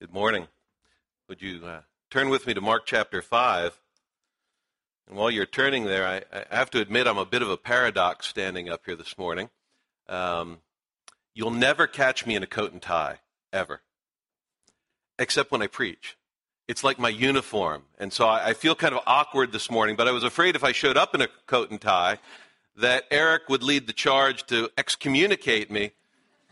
Good 0.00 0.14
morning. 0.14 0.46
Would 1.28 1.42
you 1.42 1.66
uh, 1.66 1.80
turn 2.08 2.28
with 2.28 2.46
me 2.46 2.54
to 2.54 2.60
Mark 2.60 2.86
chapter 2.86 3.20
5? 3.20 3.80
And 5.08 5.16
while 5.16 5.28
you're 5.28 5.44
turning 5.44 5.86
there, 5.86 6.06
I, 6.06 6.22
I, 6.32 6.54
have 6.54 6.70
to 6.70 6.80
admit 6.80 7.08
I'm 7.08 7.18
a 7.18 7.26
bit 7.26 7.42
of 7.42 7.50
a 7.50 7.56
paradox 7.56 8.28
standing 8.28 8.68
up 8.68 8.82
here 8.86 8.94
this 8.94 9.18
morning. 9.18 9.50
Um, 10.08 10.58
you'll 11.34 11.50
never 11.50 11.88
catch 11.88 12.26
me 12.26 12.36
in 12.36 12.44
a 12.44 12.46
coat 12.46 12.70
and 12.70 12.80
tie, 12.80 13.18
ever, 13.52 13.80
except 15.18 15.50
when 15.50 15.62
I 15.62 15.66
preach. 15.66 16.16
It's 16.68 16.84
like 16.84 17.00
my 17.00 17.08
uniform. 17.08 17.82
And 17.98 18.12
so 18.12 18.28
I, 18.28 18.50
I 18.50 18.52
feel 18.52 18.76
kind 18.76 18.94
of 18.94 19.02
awkward 19.04 19.50
this 19.50 19.68
morning, 19.68 19.96
but 19.96 20.06
I 20.06 20.12
was 20.12 20.22
afraid 20.22 20.54
if 20.54 20.62
I 20.62 20.70
showed 20.70 20.96
up 20.96 21.12
in 21.12 21.22
a 21.22 21.28
coat 21.48 21.72
and 21.72 21.80
tie 21.80 22.20
that 22.76 23.02
Eric 23.10 23.48
would 23.48 23.64
lead 23.64 23.88
the 23.88 23.92
charge 23.92 24.46
to 24.46 24.70
excommunicate 24.78 25.72
me 25.72 25.90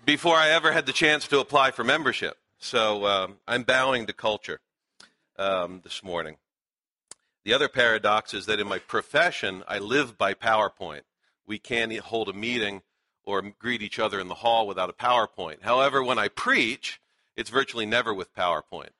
before 0.05 0.35
I 0.35 0.49
ever 0.49 0.73
had 0.73 0.87
the 0.87 0.93
chance 0.93 1.29
to 1.29 1.39
apply 1.39 1.71
for 1.71 1.85
membership. 1.85 2.39
So 2.67 3.07
um, 3.07 3.37
I'm 3.47 3.63
bowing 3.63 4.07
to 4.07 4.13
culture 4.13 4.59
um, 5.39 5.83
this 5.85 6.03
morning. 6.03 6.35
The 7.45 7.55
other 7.55 7.69
paradox 7.69 8.35
is 8.35 8.47
that 8.47 8.59
in 8.59 8.67
my 8.67 8.81
profession, 8.81 9.63
I 9.69 9.79
live 9.79 10.19
by 10.19 10.35
PowerPoint. 10.35 11.03
We 11.47 11.61
can't 11.61 11.97
hold 11.97 12.29
a 12.29 12.33
meeting 12.33 12.83
or 13.23 13.41
greet 13.41 13.83
each 13.83 14.01
other 14.01 14.19
in 14.19 14.27
the 14.27 14.35
hall 14.35 14.67
without 14.67 14.91
a 14.91 14.93
PowerPoint. 14.93 15.63
However, 15.63 16.03
when 16.03 16.19
I 16.19 16.27
preach, 16.27 17.01
it's 17.37 17.51
virtually 17.51 17.87
never 17.87 18.13
with 18.13 18.35
PowerPoint. 18.35 18.91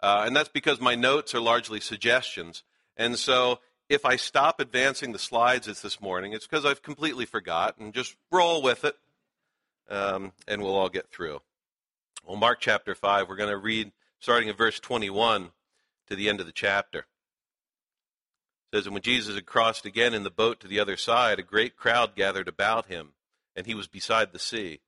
Uh, 0.00 0.22
and 0.24 0.36
that's 0.36 0.48
because 0.48 0.80
my 0.80 0.94
notes 0.94 1.34
are 1.34 1.40
largely 1.40 1.80
suggestions. 1.80 2.62
And 2.96 3.18
so 3.18 3.58
if 3.88 4.04
I 4.04 4.14
stop 4.14 4.60
advancing 4.60 5.10
the 5.10 5.18
slides 5.18 5.66
as 5.66 5.82
this 5.82 6.00
morning, 6.00 6.32
it's 6.32 6.46
because 6.46 6.64
I've 6.64 6.82
completely 6.82 7.26
forgotten. 7.26 7.90
Just 7.90 8.14
roll 8.30 8.62
with 8.62 8.84
it, 8.84 8.94
um, 9.90 10.30
and 10.46 10.62
we'll 10.62 10.76
all 10.76 10.88
get 10.88 11.10
through. 11.10 11.40
Well, 12.26 12.34
Mark 12.34 12.58
chapter 12.58 12.96
5, 12.96 13.28
we're 13.28 13.36
going 13.36 13.50
to 13.50 13.56
read 13.56 13.92
starting 14.18 14.48
at 14.48 14.58
verse 14.58 14.80
21 14.80 15.52
to 16.08 16.16
the 16.16 16.28
end 16.28 16.40
of 16.40 16.46
the 16.46 16.52
chapter. 16.52 17.06
It 18.72 18.74
says, 18.74 18.86
And 18.86 18.94
when 18.94 19.02
Jesus 19.02 19.36
had 19.36 19.46
crossed 19.46 19.86
again 19.86 20.12
in 20.12 20.24
the 20.24 20.30
boat 20.30 20.58
to 20.58 20.66
the 20.66 20.80
other 20.80 20.96
side, 20.96 21.38
a 21.38 21.44
great 21.44 21.76
crowd 21.76 22.16
gathered 22.16 22.48
about 22.48 22.86
him, 22.86 23.12
and 23.54 23.64
he 23.64 23.76
was 23.76 23.86
beside 23.86 24.32
the 24.32 24.40
sea. 24.40 24.80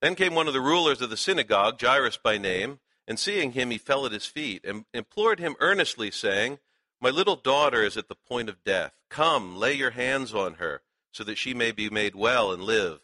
Then 0.00 0.14
came 0.14 0.34
one 0.34 0.48
of 0.48 0.54
the 0.54 0.60
rulers 0.62 1.02
of 1.02 1.10
the 1.10 1.18
synagogue, 1.18 1.78
Jairus 1.78 2.16
by 2.16 2.38
name, 2.38 2.80
and 3.06 3.18
seeing 3.18 3.52
him, 3.52 3.70
he 3.70 3.76
fell 3.76 4.06
at 4.06 4.12
his 4.12 4.24
feet 4.24 4.64
and 4.64 4.86
implored 4.94 5.38
him 5.38 5.56
earnestly, 5.60 6.10
saying, 6.10 6.60
My 6.98 7.10
little 7.10 7.36
daughter 7.36 7.82
is 7.82 7.98
at 7.98 8.08
the 8.08 8.14
point 8.14 8.48
of 8.48 8.64
death. 8.64 8.92
Come, 9.10 9.54
lay 9.54 9.74
your 9.74 9.90
hands 9.90 10.32
on 10.32 10.54
her, 10.54 10.80
so 11.12 11.24
that 11.24 11.36
she 11.36 11.52
may 11.52 11.72
be 11.72 11.90
made 11.90 12.14
well 12.14 12.50
and 12.50 12.62
live. 12.62 13.00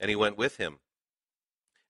And 0.00 0.08
he 0.08 0.16
went 0.16 0.38
with 0.38 0.56
him. 0.56 0.78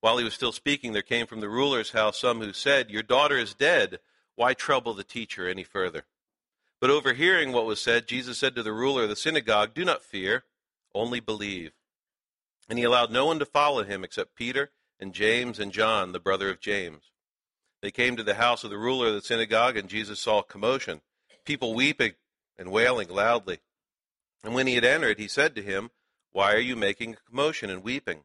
While 0.00 0.18
he 0.18 0.24
was 0.24 0.34
still 0.34 0.52
speaking, 0.52 0.92
there 0.92 1.02
came 1.02 1.26
from 1.26 1.40
the 1.40 1.48
ruler's 1.48 1.90
house 1.90 2.18
some 2.18 2.40
who 2.40 2.52
said, 2.52 2.90
Your 2.90 3.02
daughter 3.02 3.36
is 3.36 3.54
dead. 3.54 3.98
Why 4.34 4.54
trouble 4.54 4.94
the 4.94 5.04
teacher 5.04 5.48
any 5.48 5.64
further? 5.64 6.04
But 6.80 6.90
overhearing 6.90 7.52
what 7.52 7.66
was 7.66 7.80
said, 7.80 8.06
Jesus 8.06 8.38
said 8.38 8.54
to 8.54 8.62
the 8.62 8.72
ruler 8.72 9.02
of 9.02 9.10
the 9.10 9.16
synagogue, 9.16 9.74
Do 9.74 9.84
not 9.84 10.02
fear, 10.02 10.44
only 10.94 11.20
believe. 11.20 11.72
And 12.68 12.78
he 12.78 12.84
allowed 12.84 13.10
no 13.10 13.26
one 13.26 13.38
to 13.40 13.44
follow 13.44 13.84
him 13.84 14.02
except 14.02 14.34
Peter 14.34 14.70
and 14.98 15.12
James 15.12 15.58
and 15.58 15.72
John, 15.72 16.12
the 16.12 16.20
brother 16.20 16.48
of 16.48 16.60
James. 16.60 17.10
They 17.82 17.90
came 17.90 18.16
to 18.16 18.22
the 18.22 18.34
house 18.34 18.64
of 18.64 18.70
the 18.70 18.78
ruler 18.78 19.08
of 19.08 19.14
the 19.14 19.22
synagogue, 19.22 19.76
and 19.76 19.88
Jesus 19.88 20.20
saw 20.20 20.42
commotion, 20.42 21.00
people 21.44 21.74
weeping 21.74 22.12
and 22.58 22.70
wailing 22.70 23.08
loudly. 23.08 23.58
And 24.42 24.54
when 24.54 24.66
he 24.66 24.74
had 24.74 24.84
entered, 24.84 25.18
he 25.18 25.28
said 25.28 25.54
to 25.54 25.62
him, 25.62 25.90
Why 26.32 26.54
are 26.54 26.58
you 26.58 26.76
making 26.76 27.14
a 27.14 27.28
commotion 27.28 27.68
and 27.68 27.82
weeping? 27.82 28.24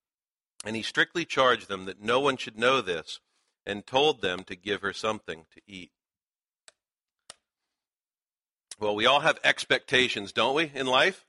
And 0.63 0.75
he 0.75 0.81
strictly 0.81 1.25
charged 1.25 1.67
them 1.67 1.85
that 1.85 2.01
no 2.01 2.19
one 2.19 2.37
should 2.37 2.57
know 2.57 2.81
this, 2.81 3.19
and 3.65 3.85
told 3.85 4.21
them 4.21 4.43
to 4.45 4.55
give 4.55 4.81
her 4.81 4.93
something 4.93 5.45
to 5.53 5.61
eat. 5.67 5.91
Well, 8.79 8.95
we 8.95 9.05
all 9.05 9.19
have 9.19 9.39
expectations, 9.43 10.31
don't 10.31 10.55
we, 10.55 10.71
in 10.73 10.87
life? 10.87 11.27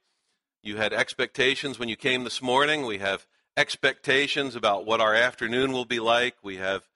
You 0.63 0.77
had 0.77 0.93
expectations 0.93 1.79
when 1.79 1.89
you 1.89 1.97
came 1.97 2.25
this 2.25 2.41
morning. 2.41 2.87
We 2.87 2.99
have 2.99 3.27
expectations 3.57 4.57
about 4.57 4.87
what 4.87 5.01
our 5.01 5.15
afternoon 5.15 5.73
will 5.73 5.85
be 5.85 6.01
like. 6.01 6.37
We 6.43 6.57
have, 6.57 6.89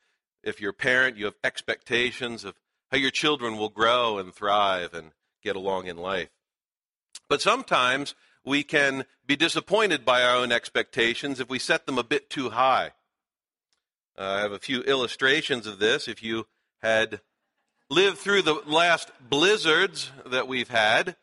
if 0.42 0.60
you're 0.60 0.70
a 0.70 0.74
parent, 0.74 1.16
you 1.16 1.26
have 1.26 1.36
expectations 1.44 2.44
of 2.44 2.54
how 2.90 2.96
your 2.96 3.10
children 3.10 3.58
will 3.58 3.68
grow 3.68 4.18
and 4.18 4.32
thrive 4.32 4.94
and 4.94 5.10
get 5.42 5.56
along 5.56 5.86
in 5.86 5.96
life. 5.96 6.30
But 7.28 7.42
sometimes 7.42 8.14
we 8.46 8.62
can 8.62 9.04
be 9.26 9.36
disappointed 9.36 10.04
by 10.04 10.22
our 10.22 10.36
own 10.36 10.52
expectations 10.52 11.40
if 11.40 11.50
we 11.50 11.58
set 11.58 11.84
them 11.84 11.98
a 11.98 12.04
bit 12.04 12.30
too 12.30 12.50
high. 12.50 12.92
Uh, 14.16 14.22
I 14.22 14.40
have 14.40 14.52
a 14.52 14.58
few 14.58 14.80
illustrations 14.82 15.66
of 15.66 15.80
this. 15.80 16.08
If 16.08 16.22
you 16.22 16.46
had 16.80 17.20
lived 17.90 18.18
through 18.18 18.42
the 18.42 18.62
last 18.64 19.10
blizzards 19.20 20.12
that 20.24 20.48
we've 20.48 20.70
had, 20.70 21.16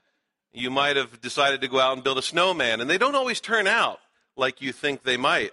you 0.52 0.70
might 0.70 0.98
have 0.98 1.22
decided 1.22 1.62
to 1.62 1.68
go 1.68 1.80
out 1.80 1.94
and 1.94 2.04
build 2.04 2.18
a 2.18 2.22
snowman, 2.22 2.82
and 2.82 2.90
they 2.90 2.98
don't 2.98 3.16
always 3.16 3.40
turn 3.40 3.68
out 3.68 4.00
like 4.36 4.62
you 4.62 4.72
think 4.72 5.04
they 5.04 5.18
might. 5.18 5.52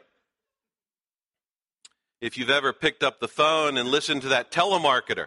If 2.20 2.36
you've 2.36 2.50
ever 2.50 2.72
picked 2.72 3.02
up 3.02 3.20
the 3.20 3.28
phone 3.28 3.78
and 3.78 3.88
listened 3.88 4.22
to 4.22 4.28
that 4.28 4.50
telemarketer 4.50 5.26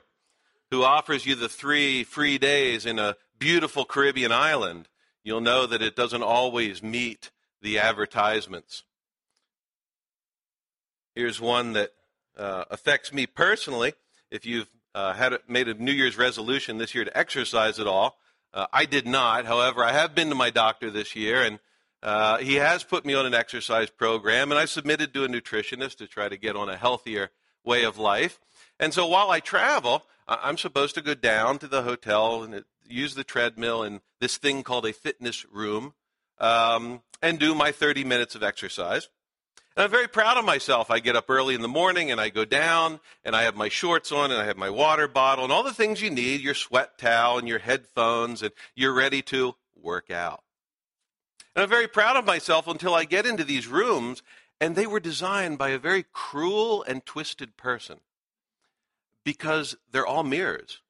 who 0.70 0.84
offers 0.84 1.26
you 1.26 1.36
the 1.36 1.50
three 1.50 2.04
free 2.04 2.38
days 2.38 2.86
in 2.86 3.00
a 3.00 3.16
beautiful 3.40 3.86
Caribbean 3.86 4.32
island, 4.32 4.88
you'll 5.24 5.42
know 5.42 5.66
that 5.66 5.82
it 5.82 5.96
doesn't 5.96 6.24
always 6.24 6.84
meet 6.84 7.32
the 7.62 7.80
advertisements. 7.80 8.84
Here's 11.16 11.40
one 11.40 11.74
that 11.74 11.92
uh, 12.38 12.66
affects 12.72 13.14
me 13.14 13.26
personally. 13.26 13.94
If 14.32 14.46
you've 14.46 14.70
uh, 14.96 15.14
had 15.14 15.38
made 15.48 15.68
a 15.68 15.74
New 15.76 15.92
Year's 15.92 16.18
resolution 16.18 16.78
this 16.78 16.94
year 16.94 17.06
to 17.06 17.18
exercise 17.18 17.80
at 17.80 17.88
all, 17.88 18.18
uh, 18.54 18.68
I 18.74 18.86
did 18.86 19.08
not. 19.08 19.46
However, 19.46 19.84
I 19.84 19.92
have 19.92 20.14
been 20.14 20.30
to 20.30 20.36
my 20.36 20.50
doctor 20.50 20.92
this 20.92 21.16
year, 21.16 21.42
and 21.44 21.60
uh, 22.02 22.38
he 22.38 22.56
has 22.56 22.84
put 22.84 23.06
me 23.06 23.14
on 23.14 23.26
an 23.26 23.34
exercise 23.34 23.90
program, 23.90 24.52
and 24.52 24.60
I 24.60 24.66
submitted 24.66 25.14
to 25.14 25.24
a 25.24 25.28
nutritionist 25.28 25.98
to 25.98 26.08
try 26.08 26.30
to 26.30 26.38
get 26.38 26.56
on 26.56 26.70
a 26.70 26.78
healthier 26.78 27.32
way 27.64 27.84
of 27.84 27.98
life. 27.98 28.40
And 28.80 28.94
so 28.94 29.08
while 29.08 29.32
I 29.32 29.40
travel, 29.40 30.04
I'm 30.28 30.58
supposed 30.58 30.96
to 30.96 31.02
go 31.02 31.14
down 31.14 31.60
to 31.60 31.68
the 31.68 31.84
hotel 31.84 32.44
and 32.44 32.64
use 32.88 33.16
the 33.16 33.24
treadmill 33.24 33.84
in 33.84 34.02
this 34.20 34.38
thing 34.38 34.64
called 34.64 34.86
a 34.86 34.94
fitness 34.94 35.46
room 35.52 35.94
um, 36.40 37.02
and 37.22 37.40
do 37.40 37.54
my 37.56 37.72
30 37.72 38.04
minutes 38.04 38.36
of 38.36 38.44
exercise. 38.44 39.10
And 39.76 39.84
I'm 39.84 39.92
very 39.92 40.08
proud 40.08 40.38
of 40.38 40.46
myself. 40.46 40.92
I 40.92 41.00
get 41.00 41.16
up 41.16 41.30
early 41.30 41.56
in 41.56 41.62
the 41.62 41.68
morning 41.68 42.12
and 42.12 42.22
I 42.22 42.30
go 42.30 42.46
down 42.46 43.00
and 43.26 43.36
I 43.36 43.44
have 43.44 43.56
my 43.56 43.70
shorts 43.70 44.12
on 44.12 44.32
and 44.32 44.40
I 44.40 44.46
have 44.46 44.58
my 44.58 44.70
water 44.70 45.08
bottle 45.08 45.44
and 45.44 45.52
all 45.52 45.64
the 45.64 45.74
things 45.74 46.02
you 46.02 46.12
need, 46.12 46.42
your 46.42 46.54
sweat 46.54 46.98
towel 46.98 47.40
and 47.40 47.48
your 47.48 47.60
headphones, 47.60 48.44
and 48.44 48.52
you're 48.76 48.94
ready 48.94 49.22
to 49.24 49.56
work 49.76 50.12
out. 50.12 50.44
And 51.56 51.64
I'm 51.64 51.70
very 51.70 51.88
proud 51.88 52.18
of 52.18 52.26
myself 52.26 52.68
until 52.68 52.94
I 52.94 53.06
get 53.06 53.26
into 53.26 53.44
these 53.44 53.68
rooms, 53.68 54.24
and 54.62 54.76
they 54.76 54.88
were 54.88 55.00
designed 55.00 55.58
by 55.58 55.70
a 55.70 55.80
very 55.80 56.06
cruel 56.12 56.84
and 56.84 57.06
twisted 57.06 57.58
person 57.58 58.00
because 59.24 59.76
they're 59.92 60.06
all 60.06 60.24
mirrors. 60.24 60.82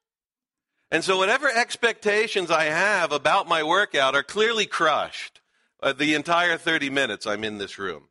And 0.91 1.03
so, 1.03 1.17
whatever 1.17 1.49
expectations 1.49 2.51
I 2.51 2.65
have 2.65 3.11
about 3.11 3.47
my 3.47 3.63
workout 3.63 4.15
are 4.15 4.23
clearly 4.23 4.65
crushed 4.65 5.41
uh, 5.81 5.93
the 5.93 6.13
entire 6.13 6.57
30 6.57 6.89
minutes 6.89 7.25
I'm 7.25 7.43
in 7.43 7.57
this 7.57 7.79
room. 7.79 8.09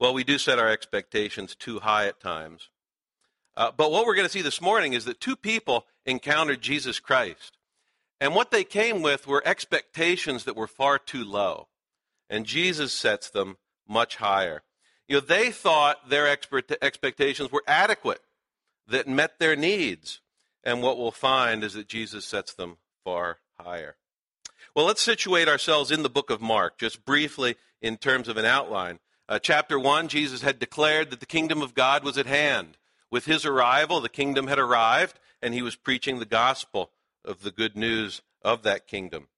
Well, 0.00 0.14
we 0.14 0.24
do 0.24 0.38
set 0.38 0.58
our 0.58 0.68
expectations 0.68 1.54
too 1.54 1.80
high 1.80 2.06
at 2.06 2.20
times. 2.20 2.70
Uh, 3.56 3.70
but 3.76 3.92
what 3.92 4.06
we're 4.06 4.16
going 4.16 4.26
to 4.26 4.32
see 4.32 4.42
this 4.42 4.60
morning 4.60 4.94
is 4.94 5.04
that 5.04 5.20
two 5.20 5.36
people 5.36 5.86
encountered 6.04 6.60
Jesus 6.60 6.98
Christ. 6.98 7.58
And 8.20 8.34
what 8.34 8.50
they 8.50 8.64
came 8.64 9.02
with 9.02 9.26
were 9.26 9.42
expectations 9.46 10.44
that 10.44 10.56
were 10.56 10.66
far 10.66 10.98
too 10.98 11.24
low. 11.24 11.68
And 12.28 12.46
Jesus 12.46 12.92
sets 12.92 13.30
them 13.30 13.58
much 13.86 14.16
higher. 14.16 14.62
You 15.08 15.16
know, 15.16 15.20
they 15.20 15.50
thought 15.50 16.08
their 16.08 16.26
expectations 16.26 17.52
were 17.52 17.62
adequate, 17.66 18.20
that 18.86 19.08
met 19.08 19.38
their 19.38 19.56
needs. 19.56 20.20
And 20.62 20.82
what 20.82 20.98
we'll 20.98 21.10
find 21.10 21.62
is 21.62 21.74
that 21.74 21.88
Jesus 21.88 22.24
sets 22.24 22.54
them 22.54 22.78
far 23.04 23.38
higher. 23.60 23.96
Well, 24.74 24.86
let's 24.86 25.02
situate 25.02 25.48
ourselves 25.48 25.90
in 25.90 26.02
the 26.02 26.10
book 26.10 26.30
of 26.30 26.40
Mark, 26.40 26.78
just 26.78 27.04
briefly 27.04 27.56
in 27.80 27.96
terms 27.96 28.28
of 28.28 28.36
an 28.36 28.44
outline. 28.44 28.98
Uh, 29.28 29.38
chapter 29.38 29.78
1, 29.78 30.08
Jesus 30.08 30.42
had 30.42 30.58
declared 30.58 31.10
that 31.10 31.20
the 31.20 31.26
kingdom 31.26 31.62
of 31.62 31.74
God 31.74 32.02
was 32.04 32.18
at 32.18 32.26
hand. 32.26 32.76
With 33.10 33.26
his 33.26 33.46
arrival, 33.46 34.00
the 34.00 34.08
kingdom 34.08 34.48
had 34.48 34.58
arrived, 34.58 35.20
and 35.40 35.54
he 35.54 35.62
was 35.62 35.76
preaching 35.76 36.18
the 36.18 36.24
gospel 36.24 36.90
of 37.24 37.42
the 37.42 37.50
good 37.50 37.76
news 37.76 38.22
of 38.42 38.62
that 38.62 38.86
kingdom. 38.86 39.28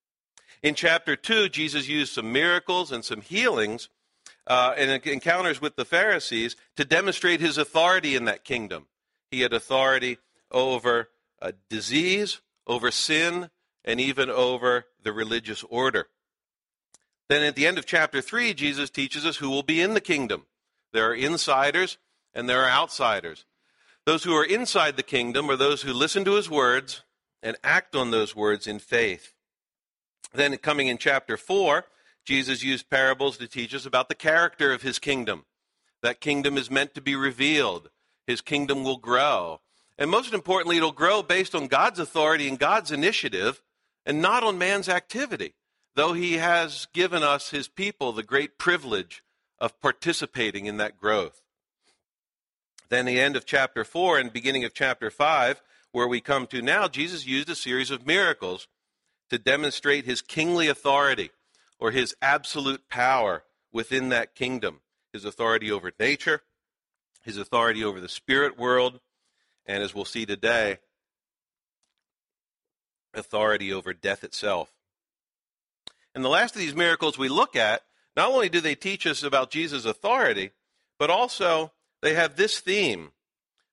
In 0.63 0.75
chapter 0.75 1.15
2, 1.15 1.49
Jesus 1.51 1.89
used 1.89 2.13
some 2.13 2.33
miracles 2.33 2.91
and 2.91 3.05
some 3.05 3.21
healings 3.21 3.89
uh, 4.47 4.75
and 4.77 5.05
encounters 5.07 5.61
with 5.61 5.77
the 5.77 5.85
Pharisees 5.85 6.57
to 6.77 6.85
demonstrate 6.85 7.41
his 7.41 7.59
authority 7.59 8.17
in 8.17 8.25
that 8.25 8.45
kingdom. 8.45 8.87
He 9.37 9.43
had 9.43 9.53
authority 9.53 10.17
over 10.51 11.11
uh, 11.43 11.53
disease, 11.69 12.41
over 12.67 12.91
sin, 12.91 13.51
and 13.85 14.01
even 14.01 14.31
over 14.31 14.87
the 15.03 15.13
religious 15.13 15.63
order. 15.65 16.09
Then 17.29 17.43
at 17.43 17.55
the 17.55 17.67
end 17.67 17.77
of 17.77 17.85
chapter 17.85 18.23
3, 18.23 18.55
Jesus 18.55 18.89
teaches 18.89 19.27
us 19.27 19.37
who 19.37 19.51
will 19.51 19.63
be 19.63 19.83
in 19.83 19.93
the 19.93 20.01
kingdom. 20.01 20.47
There 20.95 21.07
are 21.11 21.15
insiders 21.15 21.99
and 22.33 22.49
there 22.49 22.65
are 22.65 22.71
outsiders. 22.71 23.45
Those 24.07 24.25
who 24.25 24.35
are 24.35 24.43
inside 24.43 24.97
the 24.97 25.03
kingdom 25.03 25.51
are 25.51 25.57
those 25.57 25.83
who 25.83 25.93
listen 25.93 26.25
to 26.25 26.37
his 26.37 26.49
words 26.49 27.03
and 27.43 27.59
act 27.63 27.95
on 27.95 28.13
those 28.13 28.35
words 28.35 28.67
in 28.67 28.79
faith. 28.79 29.35
Then, 30.33 30.57
coming 30.57 30.87
in 30.87 30.97
chapter 30.97 31.37
4, 31.37 31.85
Jesus 32.25 32.65
used 32.65 32.89
parables 32.89 33.37
to 33.37 33.47
teach 33.47 33.75
us 33.75 33.85
about 33.85 34.09
the 34.09 34.15
character 34.15 34.73
of 34.73 34.81
his 34.81 34.99
kingdom. 34.99 35.45
That 36.01 36.23
kingdom 36.23 36.57
is 36.57 36.71
meant 36.71 36.95
to 36.95 37.03
be 37.03 37.15
revealed, 37.15 37.91
his 38.27 38.41
kingdom 38.41 38.85
will 38.85 38.97
grow. 38.97 39.61
And 39.99 40.11
most 40.11 40.35
importantly, 40.35 40.77
it'll 40.77 40.93
grow 40.93 41.23
based 41.23 41.55
on 41.55 41.69
God's 41.69 41.99
authority 41.99 42.49
and 42.49 42.59
God's 42.59 42.93
initiative 42.93 43.63
and 44.05 44.21
not 44.21 44.45
on 44.45 44.59
man's 44.59 44.89
activity, 44.89 45.55
though 45.95 46.13
he 46.13 46.35
has 46.35 46.87
given 46.93 47.23
us, 47.23 47.51
his 47.51 47.69
people, 47.69 48.13
the 48.13 48.23
great 48.23 48.59
privilege 48.59 49.23
of 49.59 49.81
participating 49.81 50.67
in 50.67 50.77
that 50.77 50.99
growth. 50.99 51.43
Then, 52.89 53.07
the 53.07 53.19
end 53.19 53.37
of 53.37 53.47
chapter 53.47 53.85
4 53.85 54.19
and 54.19 54.33
beginning 54.33 54.65
of 54.65 54.75
chapter 54.75 55.11
5, 55.11 55.63
where 55.93 56.07
we 56.07 56.21
come 56.21 56.47
to 56.49 56.63
now, 56.63 56.89
Jesus 56.89 57.27
used 57.27 57.49
a 57.49 57.55
series 57.55 57.91
of 57.91 58.07
miracles 58.07 58.69
to 59.31 59.39
demonstrate 59.39 60.05
his 60.05 60.23
kingly 60.23 60.69
authority 60.69 61.31
or 61.81 61.91
his 61.91 62.15
absolute 62.23 62.89
power 62.89 63.43
within 63.73 64.11
that 64.11 64.35
kingdom 64.35 64.81
his 65.17 65.25
authority 65.25 65.73
over 65.73 65.91
nature, 65.99 66.43
his 67.27 67.37
authority 67.37 67.85
over 67.85 68.01
the 68.01 68.09
spirit 68.09 68.59
world, 68.59 69.01
and 69.67 69.83
as 69.83 69.95
we'll 69.95 70.05
see 70.05 70.25
today, 70.25 70.79
authority 73.13 73.73
over 73.73 73.93
death 73.93 74.25
itself. 74.25 74.73
And 76.15 76.25
the 76.25 76.31
last 76.31 76.55
of 76.55 76.61
these 76.61 76.75
miracles 76.75 77.19
we 77.19 77.29
look 77.29 77.57
at, 77.57 77.83
not 78.17 78.31
only 78.31 78.49
do 78.49 78.61
they 78.61 78.75
teach 78.75 79.07
us 79.07 79.23
about 79.23 79.51
Jesus' 79.51 79.85
authority, 79.85 80.53
but 80.99 81.11
also 81.11 81.73
they 82.01 82.15
have 82.15 82.37
this 82.37 82.61
theme 82.61 83.11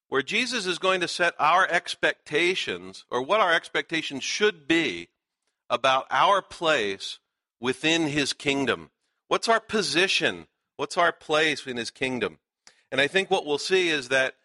where 0.10 0.22
Jesus 0.22 0.66
is 0.66 0.78
going 0.78 1.02
to 1.02 1.08
set 1.08 1.34
our 1.40 1.68
expectations, 1.70 3.06
or 3.10 3.22
what 3.22 3.40
our 3.40 3.54
expectations 3.54 4.24
should 4.24 4.68
be, 4.68 5.10
about 5.70 6.06
our 6.12 6.42
place 6.42 7.20
within 7.60 8.08
his 8.08 8.34
kingdom. 8.34 8.90
What's 9.28 9.48
our 9.48 9.60
position? 9.60 10.48
What's 10.76 10.98
our 10.98 11.12
place 11.12 11.66
in 11.66 11.78
his 11.78 11.92
kingdom? 11.92 12.40
And 12.94 13.02
I 13.02 13.08
think 13.08 13.32
what 13.32 13.44
we'll 13.44 13.58
see 13.58 13.90
is 13.90 14.10
that 14.10 14.36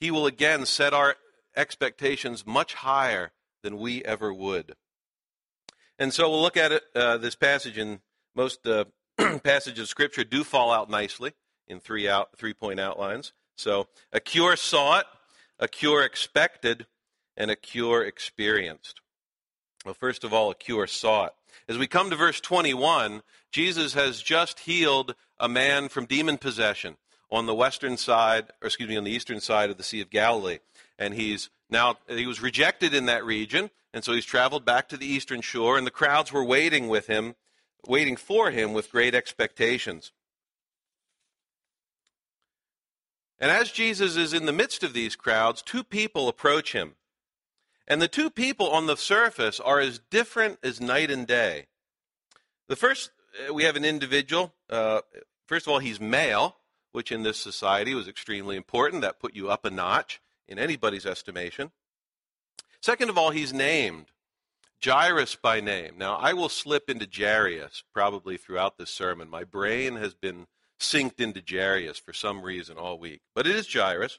he 0.00 0.10
will 0.10 0.24
again 0.24 0.64
set 0.64 0.94
our 0.94 1.16
expectations 1.54 2.46
much 2.46 2.72
higher 2.72 3.32
than 3.62 3.76
we 3.76 4.02
ever 4.02 4.32
would. 4.32 4.76
And 5.98 6.14
so 6.14 6.30
we'll 6.30 6.40
look 6.40 6.56
at 6.56 6.72
it, 6.72 6.84
uh, 6.94 7.18
this 7.18 7.34
passage, 7.34 7.76
and 7.76 8.00
most 8.34 8.66
uh, 8.66 8.86
passages 9.42 9.80
of 9.80 9.88
Scripture 9.88 10.24
do 10.24 10.42
fall 10.42 10.72
out 10.72 10.88
nicely 10.88 11.34
in 11.66 11.80
three 11.80 12.08
out 12.08 12.30
three 12.34 12.54
point 12.54 12.80
outlines. 12.80 13.34
So 13.58 13.88
a 14.10 14.20
cure 14.20 14.56
sought, 14.56 15.04
a 15.58 15.68
cure 15.68 16.02
expected, 16.02 16.86
and 17.36 17.50
a 17.50 17.56
cure 17.56 18.02
experienced. 18.02 19.02
Well, 19.84 19.92
first 19.92 20.24
of 20.24 20.32
all, 20.32 20.50
a 20.50 20.54
cure 20.54 20.86
sought. 20.86 21.34
As 21.68 21.76
we 21.76 21.86
come 21.86 22.08
to 22.08 22.16
verse 22.16 22.40
21, 22.40 23.20
Jesus 23.52 23.92
has 23.92 24.22
just 24.22 24.60
healed 24.60 25.14
a 25.38 25.48
man 25.48 25.90
from 25.90 26.06
demon 26.06 26.38
possession 26.38 26.96
on 27.30 27.46
the 27.46 27.54
western 27.54 27.96
side, 27.96 28.46
or 28.62 28.66
excuse 28.66 28.88
me, 28.88 28.96
on 28.96 29.04
the 29.04 29.10
eastern 29.10 29.40
side 29.40 29.70
of 29.70 29.76
the 29.76 29.82
Sea 29.82 30.00
of 30.00 30.10
Galilee. 30.10 30.58
And 30.98 31.14
he's 31.14 31.50
now, 31.70 31.96
he 32.08 32.26
was 32.26 32.40
rejected 32.40 32.94
in 32.94 33.06
that 33.06 33.24
region, 33.24 33.70
and 33.92 34.02
so 34.02 34.12
he's 34.12 34.24
traveled 34.24 34.64
back 34.64 34.88
to 34.88 34.96
the 34.96 35.06
eastern 35.06 35.40
shore, 35.42 35.76
and 35.76 35.86
the 35.86 35.90
crowds 35.90 36.32
were 36.32 36.44
waiting 36.44 36.88
with 36.88 37.06
him, 37.06 37.34
waiting 37.86 38.16
for 38.16 38.50
him 38.50 38.72
with 38.72 38.90
great 38.90 39.14
expectations. 39.14 40.12
And 43.38 43.50
as 43.50 43.70
Jesus 43.70 44.16
is 44.16 44.32
in 44.32 44.46
the 44.46 44.52
midst 44.52 44.82
of 44.82 44.94
these 44.94 45.14
crowds, 45.14 45.62
two 45.62 45.84
people 45.84 46.28
approach 46.28 46.72
him. 46.72 46.94
And 47.86 48.02
the 48.02 48.08
two 48.08 48.30
people 48.30 48.68
on 48.68 48.86
the 48.86 48.96
surface 48.96 49.60
are 49.60 49.80
as 49.80 50.00
different 50.10 50.58
as 50.62 50.80
night 50.80 51.10
and 51.10 51.26
day. 51.26 51.66
The 52.68 52.76
first, 52.76 53.10
uh, 53.48 53.54
we 53.54 53.64
have 53.64 53.76
an 53.76 53.84
individual. 53.84 54.52
Uh, 54.68 55.00
first 55.46 55.66
of 55.66 55.72
all, 55.72 55.78
he's 55.78 56.00
male, 56.00 56.56
which 56.98 57.12
in 57.12 57.22
this 57.22 57.38
society 57.38 57.94
was 57.94 58.08
extremely 58.08 58.56
important. 58.56 59.02
That 59.02 59.20
put 59.20 59.36
you 59.36 59.48
up 59.48 59.64
a 59.64 59.70
notch 59.70 60.20
in 60.48 60.58
anybody's 60.58 61.06
estimation. 61.06 61.70
Second 62.82 63.08
of 63.08 63.16
all, 63.16 63.30
he's 63.30 63.52
named 63.52 64.06
Jairus 64.84 65.36
by 65.36 65.60
name. 65.60 65.92
Now, 65.96 66.16
I 66.16 66.32
will 66.32 66.48
slip 66.48 66.90
into 66.90 67.06
Jairus 67.08 67.84
probably 67.94 68.36
throughout 68.36 68.78
this 68.78 68.90
sermon. 68.90 69.30
My 69.30 69.44
brain 69.44 69.94
has 69.94 70.12
been 70.12 70.48
synced 70.80 71.20
into 71.20 71.40
Jairus 71.48 71.98
for 71.98 72.12
some 72.12 72.42
reason 72.42 72.76
all 72.76 72.98
week. 72.98 73.20
But 73.32 73.46
it 73.46 73.54
is 73.54 73.72
Jairus. 73.72 74.18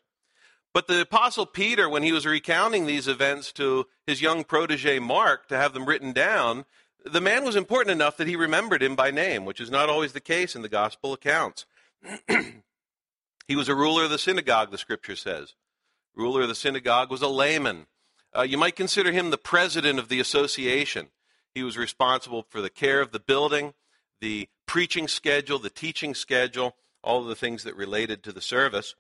But 0.73 0.87
the 0.87 1.01
Apostle 1.01 1.47
Peter, 1.47 1.89
when 1.89 2.03
he 2.03 2.13
was 2.13 2.25
recounting 2.25 2.85
these 2.85 3.09
events 3.09 3.51
to 3.53 3.87
his 4.07 4.21
young 4.21 4.45
protege 4.45 4.99
Mark 4.99 5.49
to 5.49 5.57
have 5.57 5.73
them 5.73 5.85
written 5.85 6.13
down, 6.13 6.63
the 7.03 7.19
man 7.19 7.43
was 7.43 7.57
important 7.57 7.91
enough 7.91 8.15
that 8.15 8.27
he 8.29 8.37
remembered 8.37 8.81
him 8.81 8.95
by 8.95 9.11
name, 9.11 9.43
which 9.43 9.59
is 9.59 9.69
not 9.69 9.89
always 9.89 10.13
the 10.13 10.21
case 10.21 10.55
in 10.55 10.61
the 10.61 10.69
gospel 10.69 11.11
accounts. 11.11 11.65
he 13.49 13.55
was 13.55 13.67
a 13.67 13.73
ruler 13.73 14.03
of 14.03 14.11
the 14.11 14.19
synagogue, 14.19 14.69
the 14.69 14.77
scripture 14.77 15.15
says. 15.15 15.55
Ruler 16.15 16.43
of 16.43 16.49
the 16.49 16.55
synagogue 16.55 17.09
was 17.09 17.23
a 17.23 17.27
layman. 17.27 17.87
Uh, 18.31 18.43
you 18.43 18.59
might 18.59 18.75
consider 18.75 19.11
him 19.11 19.31
the 19.31 19.39
president 19.39 19.97
of 19.97 20.07
the 20.07 20.19
association. 20.19 21.07
He 21.55 21.63
was 21.63 21.75
responsible 21.75 22.45
for 22.47 22.61
the 22.61 22.69
care 22.69 23.01
of 23.01 23.11
the 23.11 23.19
building, 23.19 23.73
the 24.21 24.49
preaching 24.67 25.07
schedule, 25.07 25.57
the 25.57 25.71
teaching 25.71 26.13
schedule, 26.13 26.75
all 27.03 27.23
of 27.23 27.27
the 27.27 27.35
things 27.35 27.63
that 27.63 27.75
related 27.75 28.21
to 28.21 28.31
the 28.31 28.39
service. 28.39 28.93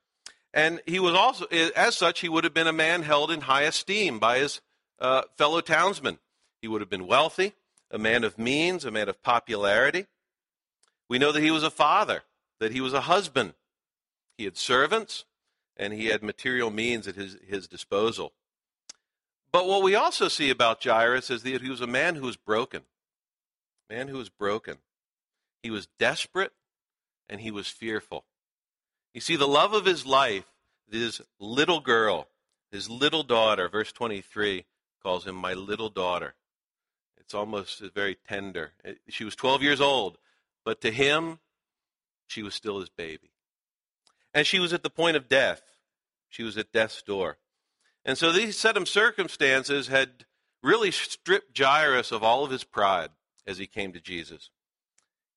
And 0.51 0.81
he 0.87 0.99
was 0.99 1.13
also, 1.13 1.45
as 1.75 1.95
such, 1.95 2.21
he 2.21 2.29
would 2.29 2.43
have 2.43 2.53
been 2.53 2.65
a 2.65 2.73
man 2.73 3.03
held 3.03 3.29
in 3.29 3.41
high 3.41 3.63
esteem 3.63 4.17
by 4.17 4.39
his 4.39 4.61
uh, 4.97 5.21
fellow 5.37 5.61
townsmen. 5.61 6.17
He 6.59 6.67
would 6.67 6.81
have 6.81 6.89
been 6.89 7.05
wealthy, 7.05 7.53
a 7.91 7.99
man 7.99 8.23
of 8.23 8.39
means, 8.39 8.83
a 8.83 8.89
man 8.89 9.09
of 9.09 9.21
popularity. 9.21 10.07
We 11.07 11.19
know 11.19 11.31
that 11.31 11.43
he 11.43 11.51
was 11.51 11.61
a 11.61 11.69
father, 11.69 12.23
that 12.59 12.71
he 12.71 12.81
was 12.81 12.93
a 12.93 13.01
husband. 13.01 13.53
He 14.39 14.45
had 14.45 14.55
servants, 14.55 15.25
and 15.75 15.91
he 15.91 16.05
had 16.05 16.23
material 16.23 16.71
means 16.71 17.09
at 17.09 17.17
his, 17.17 17.35
his 17.45 17.67
disposal. 17.67 18.31
But 19.51 19.67
what 19.67 19.83
we 19.83 19.95
also 19.95 20.29
see 20.29 20.49
about 20.49 20.81
Jairus 20.81 21.29
is 21.29 21.43
that 21.43 21.61
he 21.61 21.69
was 21.69 21.81
a 21.81 21.87
man 21.87 22.15
who 22.15 22.25
was 22.25 22.37
broken. 22.37 22.83
Man 23.89 24.07
who 24.07 24.17
was 24.17 24.29
broken. 24.29 24.77
He 25.61 25.69
was 25.69 25.89
desperate 25.99 26.53
and 27.27 27.41
he 27.41 27.51
was 27.51 27.67
fearful. 27.67 28.23
You 29.13 29.19
see, 29.19 29.35
the 29.35 29.45
love 29.45 29.73
of 29.73 29.83
his 29.83 30.05
life, 30.05 30.45
this 30.87 31.19
little 31.37 31.81
girl, 31.81 32.29
his 32.71 32.89
little 32.89 33.23
daughter, 33.23 33.67
verse 33.67 33.91
23 33.91 34.63
calls 35.03 35.27
him 35.27 35.35
my 35.35 35.53
little 35.53 35.89
daughter. 35.89 36.35
It's 37.17 37.33
almost 37.33 37.81
very 37.93 38.15
tender. 38.15 38.71
She 39.09 39.25
was 39.25 39.35
12 39.35 39.61
years 39.63 39.81
old, 39.81 40.17
but 40.63 40.79
to 40.79 40.91
him, 40.91 41.39
she 42.25 42.41
was 42.41 42.55
still 42.55 42.79
his 42.79 42.89
baby. 42.89 43.31
And 44.33 44.45
she 44.45 44.59
was 44.59 44.73
at 44.73 44.83
the 44.83 44.89
point 44.89 45.17
of 45.17 45.29
death. 45.29 45.61
She 46.29 46.43
was 46.43 46.57
at 46.57 46.71
death's 46.71 47.01
door. 47.01 47.37
And 48.05 48.17
so 48.17 48.31
these 48.31 48.57
set 48.57 48.77
of 48.77 48.87
circumstances 48.87 49.87
had 49.87 50.25
really 50.61 50.91
stripped 50.91 51.57
Jairus 51.57 52.11
of 52.11 52.23
all 52.23 52.43
of 52.43 52.51
his 52.51 52.63
pride 52.63 53.09
as 53.45 53.57
he 53.57 53.67
came 53.67 53.91
to 53.93 53.99
Jesus. 53.99 54.49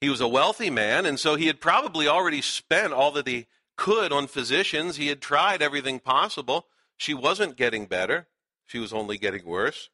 He 0.01 0.09
was 0.09 0.21
a 0.21 0.29
wealthy 0.29 0.69
man, 0.69 1.07
and 1.07 1.19
so 1.19 1.37
he 1.37 1.47
had 1.47 1.61
probably 1.61 2.09
already 2.09 2.43
spent 2.43 2.93
all 2.93 3.13
that 3.13 3.29
he 3.29 3.47
could 3.77 4.13
on 4.13 4.27
physicians. 4.27 4.97
He 4.97 5.09
had 5.09 5.21
tried 5.21 5.63
everything 5.63 6.01
possible. 6.01 6.67
She 6.97 7.15
wasn't 7.15 7.57
getting 7.57 7.87
better, 7.87 8.27
she 8.67 8.79
was 8.79 8.93
only 8.93 9.17
getting 9.19 9.45
worse. 9.45 9.91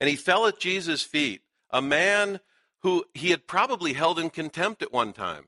And 0.00 0.10
he 0.10 0.16
fell 0.16 0.46
at 0.46 0.58
Jesus' 0.58 1.02
feet, 1.02 1.42
a 1.70 1.80
man 1.80 2.40
who 2.80 3.04
he 3.14 3.30
had 3.30 3.46
probably 3.46 3.92
held 3.92 4.18
in 4.18 4.30
contempt 4.30 4.82
at 4.82 4.92
one 4.92 5.12
time. 5.12 5.46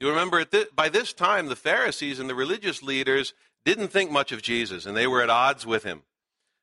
You 0.00 0.08
remember, 0.08 0.44
by 0.74 0.88
this 0.88 1.12
time, 1.12 1.46
the 1.46 1.56
Pharisees 1.56 2.18
and 2.18 2.30
the 2.30 2.34
religious 2.34 2.82
leaders 2.82 3.34
didn't 3.64 3.88
think 3.88 4.10
much 4.10 4.32
of 4.32 4.42
Jesus, 4.42 4.86
and 4.86 4.96
they 4.96 5.06
were 5.06 5.22
at 5.22 5.30
odds 5.30 5.66
with 5.66 5.82
him. 5.82 6.02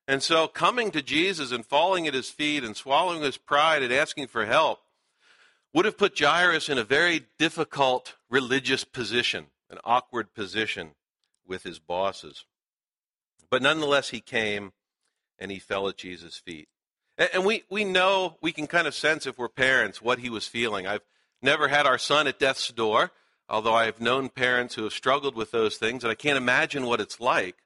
And 0.07 0.21
so, 0.23 0.47
coming 0.47 0.91
to 0.91 1.01
Jesus 1.01 1.51
and 1.51 1.65
falling 1.65 2.07
at 2.07 2.13
his 2.13 2.29
feet 2.29 2.63
and 2.63 2.77
swallowing 2.77 3.21
his 3.21 3.37
pride 3.37 3.81
and 3.83 3.91
asking 3.91 4.27
for 4.27 4.45
help 4.45 4.79
would 5.73 5.85
have 5.85 5.97
put 5.97 6.17
Jairus 6.17 6.69
in 6.69 6.77
a 6.77 6.83
very 6.83 7.25
difficult 7.37 8.15
religious 8.29 8.83
position, 8.83 9.47
an 9.69 9.79
awkward 9.83 10.33
position 10.33 10.91
with 11.45 11.63
his 11.63 11.79
bosses. 11.79 12.45
But 13.49 13.61
nonetheless, 13.61 14.09
he 14.09 14.21
came 14.21 14.71
and 15.37 15.51
he 15.51 15.59
fell 15.59 15.89
at 15.89 15.97
Jesus' 15.97 16.37
feet. 16.37 16.69
And 17.17 17.45
we, 17.45 17.63
we 17.69 17.83
know, 17.83 18.37
we 18.41 18.51
can 18.51 18.67
kind 18.67 18.87
of 18.87 18.93
sense 18.93 19.25
if 19.25 19.37
we're 19.37 19.49
parents 19.49 20.01
what 20.01 20.19
he 20.19 20.29
was 20.29 20.47
feeling. 20.47 20.85
I've 20.85 21.05
never 21.41 21.67
had 21.67 21.85
our 21.85 21.97
son 21.97 22.27
at 22.27 22.39
death's 22.39 22.69
door, 22.71 23.11
although 23.49 23.75
I've 23.75 24.01
known 24.01 24.29
parents 24.29 24.75
who 24.75 24.83
have 24.83 24.93
struggled 24.93 25.35
with 25.35 25.51
those 25.51 25.77
things, 25.77 26.03
and 26.03 26.11
I 26.11 26.15
can't 26.15 26.37
imagine 26.37 26.85
what 26.85 27.01
it's 27.01 27.19
like. 27.19 27.57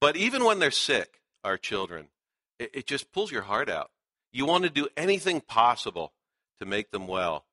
But 0.00 0.16
even 0.16 0.44
when 0.44 0.58
they're 0.58 0.70
sick, 0.70 1.20
our 1.42 1.56
children, 1.56 2.08
it, 2.58 2.70
it 2.74 2.86
just 2.86 3.12
pulls 3.12 3.32
your 3.32 3.42
heart 3.42 3.68
out. 3.68 3.90
You 4.32 4.46
want 4.46 4.64
to 4.64 4.70
do 4.70 4.88
anything 4.96 5.40
possible 5.40 6.12
to 6.58 6.66
make 6.66 6.90
them 6.90 7.06
well. 7.06 7.46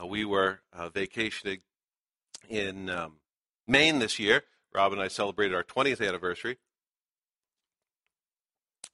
Uh, 0.00 0.06
we 0.06 0.24
were 0.24 0.60
uh, 0.72 0.88
vacationing 0.88 1.60
in 2.48 2.88
um, 2.90 3.14
Maine 3.66 3.98
this 3.98 4.18
year. 4.18 4.42
Rob 4.74 4.92
and 4.92 5.00
I 5.00 5.08
celebrated 5.08 5.54
our 5.54 5.62
20th 5.62 6.06
anniversary. 6.06 6.58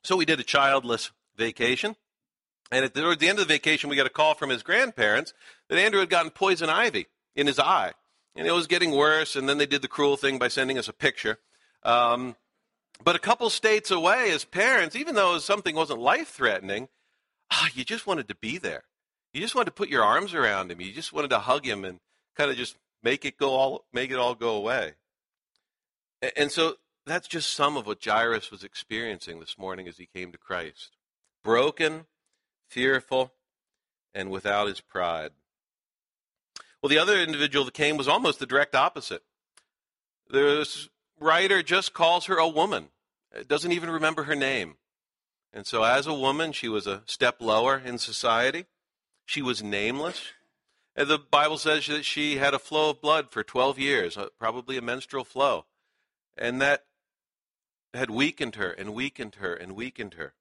So 0.05 0.17
we 0.17 0.25
did 0.25 0.41
a 0.41 0.45
childless 0.45 1.11
vacation. 1.37 1.97
And 2.71 2.85
at 2.85 2.95
the, 2.95 3.03
towards 3.03 3.21
the 3.21 3.29
end 3.29 3.39
of 3.39 3.47
the 3.47 3.55
vacation, 3.55 3.91
we 3.91 3.97
got 3.97 4.07
a 4.07 4.11
call 4.11 4.35
from 4.35 4.51
his 4.51 4.63
grandparents 4.63 5.35
that 5.69 5.79
Andrew 5.79 6.01
had 6.01 6.11
gotten 6.11 6.31
poison 6.31 6.71
ivy 6.71 7.07
in 7.35 7.47
his 7.47 7.59
eye. 7.59 7.93
And 8.35 8.47
it 8.47 8.53
was 8.53 8.67
getting 8.67 8.93
worse. 8.93 9.37
And 9.37 9.49
then 9.49 9.59
they 9.59 9.67
did 9.67 9.83
the 9.83 9.89
cruel 9.89 10.17
thing 10.17 10.39
by 10.39 10.49
sending 10.49 10.79
us 10.79 10.89
a 10.89 10.93
picture. 10.93 11.39
Um, 11.83 12.37
but 13.05 13.17
a 13.17 13.21
couple 13.21 13.51
states 13.51 13.91
away, 13.91 14.31
as 14.31 14.45
parents, 14.45 14.97
even 14.97 15.15
though 15.15 15.39
something 15.39 15.75
wasn't 15.75 16.01
life 16.01 16.29
threatening, 16.29 16.89
oh, 17.53 17.67
you 17.75 17.85
just 17.85 18.07
wanted 18.07 18.29
to 18.29 18.35
be 18.35 18.59
there. 18.59 18.85
You 19.33 19.41
just 19.41 19.55
wanted 19.55 19.67
to 19.67 19.73
put 19.73 19.89
your 19.89 20.05
arms 20.05 20.35
around 20.35 20.71
him. 20.71 20.81
You 20.81 20.93
just 20.93 21.13
wanted 21.13 21.31
to 21.31 21.41
hug 21.41 21.67
him 21.67 21.85
and 21.85 22.01
kind 22.37 22.51
of 22.51 22.57
just 22.57 22.77
make 23.03 23.25
it 23.25 23.37
go 23.37 23.51
all 23.51 23.85
make 23.93 24.11
it 24.11 24.19
all 24.19 24.35
go 24.35 24.55
away. 24.55 24.93
And 26.37 26.53
so 26.53 26.77
that's 27.07 27.27
just 27.27 27.51
some 27.51 27.77
of 27.77 27.87
what 27.87 28.05
Jairus 28.05 28.51
was 28.51 28.63
experiencing 28.63 29.41
this 29.41 29.59
morning 29.59 29.89
as 29.89 29.97
he 29.97 30.07
came 30.07 30.31
to 30.33 30.39
Christ. 30.39 30.97
Broken, 31.43 32.07
fearful, 32.69 33.33
and 34.15 34.31
without 34.31 34.69
his 34.69 34.81
pride. 34.81 35.31
Well, 36.83 36.91
the 36.91 36.99
other 36.99 37.19
individual 37.19 37.65
that 37.65 37.75
came 37.75 37.97
was 37.97 38.09
almost 38.09 38.41
the 38.41 38.47
direct 38.47 38.75
opposite. 38.75 39.23
This 40.29 40.89
writer 41.21 41.63
just 41.63 41.95
calls 41.95 42.27
her 42.27 42.39
a 42.39 42.49
woman, 42.49 42.89
doesn't 43.47 43.71
even 43.73 43.89
remember 43.89 44.25
her 44.25 44.35
name. 44.35 44.77
And 45.53 45.67
so, 45.67 45.85
as 45.85 46.07
a 46.07 46.15
woman, 46.15 46.53
she 46.53 46.69
was 46.69 46.87
a 46.87 47.03
step 47.07 47.37
lower 47.41 47.79
in 47.79 47.99
society. 47.99 48.67
She 49.27 49.43
was 49.43 49.63
nameless. 49.63 50.33
And 50.97 51.09
the 51.09 51.19
Bible 51.19 51.59
says 51.59 51.87
that 51.87 52.05
she 52.05 52.37
had 52.37 52.55
a 52.55 52.59
flow 52.59 52.91
of 52.91 53.01
blood 53.01 53.31
for 53.31 53.45
12 53.45 53.79
years, 53.79 54.17
uh, 54.17 54.29
probably 54.39 54.77
a 54.77 54.83
menstrual 54.83 55.25
flow. 55.25 55.67
And 56.37 56.61
that 56.61 56.85
had 57.95 58.11
weakened 58.11 58.57
her 58.57 58.71
and 58.71 58.95
weakened 58.95 59.37
her 59.37 59.55
and 59.55 59.77
weakened 59.77 60.15
her. 60.15 60.35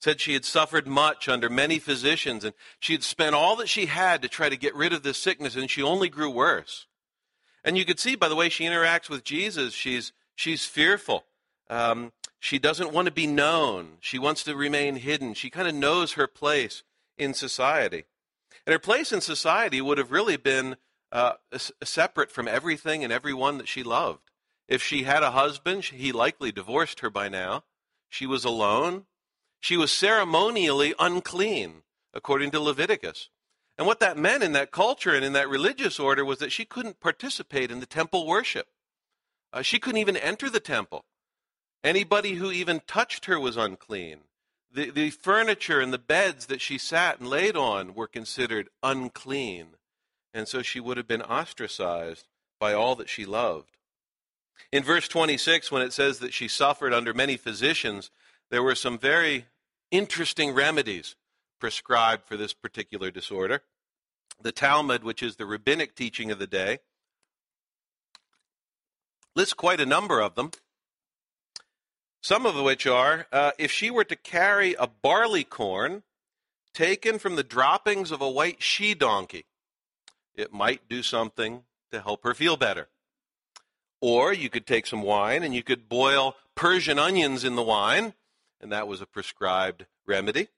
Said 0.00 0.20
she 0.20 0.32
had 0.32 0.44
suffered 0.44 0.86
much 0.86 1.28
under 1.28 1.48
many 1.48 1.78
physicians 1.78 2.44
and 2.44 2.54
she 2.78 2.94
had 2.94 3.02
spent 3.02 3.34
all 3.34 3.56
that 3.56 3.68
she 3.68 3.86
had 3.86 4.22
to 4.22 4.28
try 4.28 4.48
to 4.48 4.56
get 4.56 4.74
rid 4.74 4.92
of 4.92 5.02
this 5.02 5.18
sickness 5.18 5.56
and 5.56 5.70
she 5.70 5.82
only 5.82 6.08
grew 6.08 6.30
worse. 6.30 6.86
And 7.62 7.76
you 7.76 7.84
could 7.84 8.00
see 8.00 8.14
by 8.14 8.28
the 8.28 8.36
way 8.36 8.48
she 8.48 8.64
interacts 8.64 9.10
with 9.10 9.24
Jesus, 9.24 9.74
she's, 9.74 10.12
she's 10.34 10.64
fearful. 10.64 11.24
Um, 11.68 12.12
she 12.38 12.58
doesn't 12.58 12.92
want 12.92 13.06
to 13.06 13.12
be 13.12 13.26
known. 13.26 13.98
She 14.00 14.18
wants 14.18 14.42
to 14.44 14.56
remain 14.56 14.96
hidden. 14.96 15.34
She 15.34 15.50
kind 15.50 15.68
of 15.68 15.74
knows 15.74 16.14
her 16.14 16.26
place 16.26 16.82
in 17.18 17.34
society. 17.34 18.04
And 18.66 18.72
her 18.72 18.78
place 18.78 19.12
in 19.12 19.20
society 19.20 19.80
would 19.80 19.98
have 19.98 20.10
really 20.10 20.38
been 20.38 20.76
uh, 21.12 21.34
separate 21.82 22.30
from 22.30 22.48
everything 22.48 23.04
and 23.04 23.12
everyone 23.12 23.58
that 23.58 23.68
she 23.68 23.82
loved. 23.82 24.30
If 24.68 24.82
she 24.82 25.02
had 25.02 25.22
a 25.22 25.32
husband, 25.32 25.84
he 25.84 26.12
likely 26.12 26.52
divorced 26.52 27.00
her 27.00 27.10
by 27.10 27.28
now. 27.28 27.64
She 28.08 28.26
was 28.26 28.44
alone. 28.44 29.06
She 29.60 29.76
was 29.76 29.92
ceremonially 29.92 30.94
unclean, 30.98 31.82
according 32.14 32.50
to 32.52 32.60
Leviticus. 32.60 33.28
And 33.76 33.86
what 33.86 34.00
that 34.00 34.18
meant 34.18 34.42
in 34.42 34.52
that 34.52 34.72
culture 34.72 35.14
and 35.14 35.24
in 35.24 35.32
that 35.34 35.48
religious 35.48 35.98
order 35.98 36.24
was 36.24 36.38
that 36.38 36.52
she 36.52 36.64
couldn't 36.64 37.00
participate 37.00 37.70
in 37.70 37.80
the 37.80 37.86
temple 37.86 38.26
worship. 38.26 38.68
Uh, 39.52 39.62
she 39.62 39.78
couldn't 39.78 40.00
even 40.00 40.16
enter 40.16 40.50
the 40.50 40.60
temple. 40.60 41.04
Anybody 41.82 42.34
who 42.34 42.50
even 42.50 42.82
touched 42.86 43.24
her 43.24 43.40
was 43.40 43.56
unclean. 43.56 44.18
The, 44.72 44.90
the 44.90 45.10
furniture 45.10 45.80
and 45.80 45.92
the 45.92 45.98
beds 45.98 46.46
that 46.46 46.60
she 46.60 46.78
sat 46.78 47.18
and 47.18 47.28
laid 47.28 47.56
on 47.56 47.94
were 47.94 48.06
considered 48.06 48.68
unclean. 48.82 49.68
And 50.32 50.46
so 50.46 50.62
she 50.62 50.78
would 50.78 50.96
have 50.96 51.08
been 51.08 51.22
ostracized 51.22 52.26
by 52.60 52.74
all 52.74 52.94
that 52.96 53.08
she 53.08 53.24
loved. 53.24 53.76
In 54.70 54.84
verse 54.84 55.08
26, 55.08 55.72
when 55.72 55.82
it 55.82 55.92
says 55.92 56.18
that 56.18 56.34
she 56.34 56.46
suffered 56.46 56.92
under 56.92 57.14
many 57.14 57.36
physicians, 57.36 58.10
there 58.50 58.62
were 58.62 58.74
some 58.74 58.98
very 58.98 59.46
interesting 59.90 60.52
remedies 60.52 61.16
prescribed 61.58 62.26
for 62.26 62.36
this 62.36 62.52
particular 62.52 63.10
disorder. 63.10 63.62
The 64.42 64.52
Talmud, 64.52 65.04
which 65.04 65.22
is 65.22 65.36
the 65.36 65.46
rabbinic 65.46 65.94
teaching 65.94 66.30
of 66.30 66.38
the 66.38 66.46
day, 66.46 66.78
lists 69.36 69.54
quite 69.54 69.80
a 69.80 69.86
number 69.86 70.20
of 70.20 70.34
them. 70.34 70.50
Some 72.22 72.44
of 72.44 72.54
which 72.56 72.86
are 72.86 73.26
uh, 73.32 73.52
if 73.58 73.70
she 73.70 73.90
were 73.90 74.04
to 74.04 74.16
carry 74.16 74.74
a 74.74 74.86
barley 74.86 75.44
corn 75.44 76.02
taken 76.74 77.18
from 77.18 77.36
the 77.36 77.42
droppings 77.42 78.10
of 78.10 78.20
a 78.20 78.30
white 78.30 78.62
she 78.62 78.94
donkey, 78.94 79.46
it 80.34 80.52
might 80.52 80.88
do 80.88 81.02
something 81.02 81.62
to 81.90 82.00
help 82.00 82.24
her 82.24 82.34
feel 82.34 82.56
better. 82.56 82.88
Or 84.00 84.32
you 84.32 84.48
could 84.48 84.66
take 84.66 84.86
some 84.86 85.02
wine 85.02 85.42
and 85.42 85.54
you 85.54 85.62
could 85.62 85.88
boil 85.88 86.36
Persian 86.54 86.98
onions 86.98 87.44
in 87.44 87.56
the 87.56 87.62
wine, 87.62 88.14
and 88.60 88.70
that 88.72 88.88
was 88.88 89.00
a 89.00 89.06
prescribed 89.06 89.86
remedy. 90.06 90.48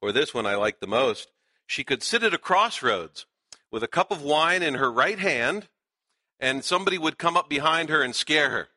Or 0.00 0.12
this 0.12 0.32
one 0.32 0.46
I 0.46 0.54
like 0.54 0.80
the 0.80 0.86
most. 0.86 1.30
She 1.66 1.84
could 1.84 2.02
sit 2.02 2.22
at 2.22 2.34
a 2.34 2.38
crossroads 2.38 3.26
with 3.70 3.82
a 3.82 3.88
cup 3.88 4.10
of 4.10 4.22
wine 4.22 4.62
in 4.62 4.74
her 4.74 4.90
right 4.90 5.18
hand, 5.18 5.68
and 6.38 6.64
somebody 6.64 6.98
would 6.98 7.18
come 7.18 7.36
up 7.36 7.48
behind 7.48 7.88
her 7.88 8.02
and 8.02 8.14
scare 8.14 8.50
her. 8.50 8.68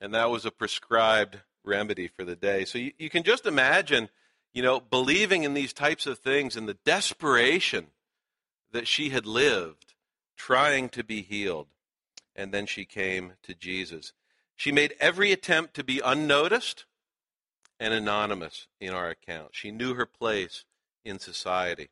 And 0.00 0.12
that 0.14 0.30
was 0.30 0.44
a 0.44 0.50
prescribed 0.50 1.40
remedy 1.64 2.08
for 2.08 2.24
the 2.24 2.36
day. 2.36 2.64
So 2.64 2.78
you, 2.78 2.92
you 2.98 3.10
can 3.10 3.22
just 3.22 3.46
imagine, 3.46 4.08
you 4.52 4.62
know, 4.62 4.80
believing 4.80 5.44
in 5.44 5.54
these 5.54 5.72
types 5.72 6.06
of 6.06 6.18
things 6.18 6.56
and 6.56 6.68
the 6.68 6.78
desperation 6.84 7.88
that 8.72 8.88
she 8.88 9.10
had 9.10 9.26
lived 9.26 9.94
trying 10.36 10.88
to 10.90 11.04
be 11.04 11.22
healed. 11.22 11.68
And 12.34 12.52
then 12.52 12.66
she 12.66 12.84
came 12.84 13.34
to 13.44 13.54
Jesus. 13.54 14.12
She 14.56 14.72
made 14.72 14.94
every 14.98 15.32
attempt 15.32 15.74
to 15.74 15.84
be 15.84 16.00
unnoticed 16.04 16.86
and 17.78 17.92
anonymous 17.92 18.66
in 18.80 18.94
our 18.94 19.10
account. 19.10 19.50
She 19.52 19.70
knew 19.70 19.94
her 19.94 20.06
place 20.06 20.64
in 21.04 21.18
society. 21.18 21.88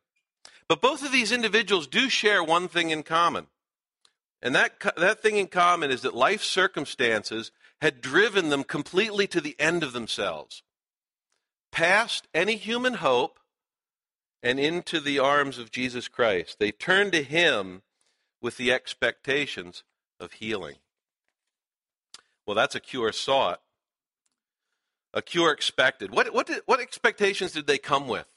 But 0.67 0.81
both 0.81 1.05
of 1.05 1.11
these 1.11 1.31
individuals 1.31 1.87
do 1.87 2.09
share 2.09 2.43
one 2.43 2.67
thing 2.67 2.89
in 2.89 3.03
common. 3.03 3.47
And 4.41 4.55
that, 4.55 4.73
that 4.97 5.21
thing 5.21 5.37
in 5.37 5.47
common 5.47 5.91
is 5.91 6.01
that 6.01 6.15
life 6.15 6.43
circumstances 6.43 7.51
had 7.81 8.01
driven 8.01 8.49
them 8.49 8.63
completely 8.63 9.27
to 9.27 9.41
the 9.41 9.55
end 9.59 9.83
of 9.83 9.93
themselves, 9.93 10.63
past 11.71 12.27
any 12.33 12.55
human 12.55 12.95
hope 12.95 13.39
and 14.41 14.59
into 14.59 14.99
the 14.99 15.19
arms 15.19 15.57
of 15.57 15.71
Jesus 15.71 16.07
Christ. 16.07 16.57
They 16.59 16.71
turned 16.71 17.11
to 17.13 17.23
Him 17.23 17.83
with 18.41 18.57
the 18.57 18.71
expectations 18.71 19.83
of 20.19 20.33
healing. 20.33 20.75
Well, 22.45 22.55
that's 22.55 22.75
a 22.75 22.79
cure 22.79 23.11
sought. 23.11 23.61
a 25.15 25.21
cure 25.21 25.51
expected. 25.51 26.11
What, 26.11 26.31
what, 26.33 26.45
did, 26.45 26.61
what 26.65 26.81
expectations 26.81 27.53
did 27.53 27.67
they 27.67 27.77
come 27.77 28.07
with? 28.07 28.27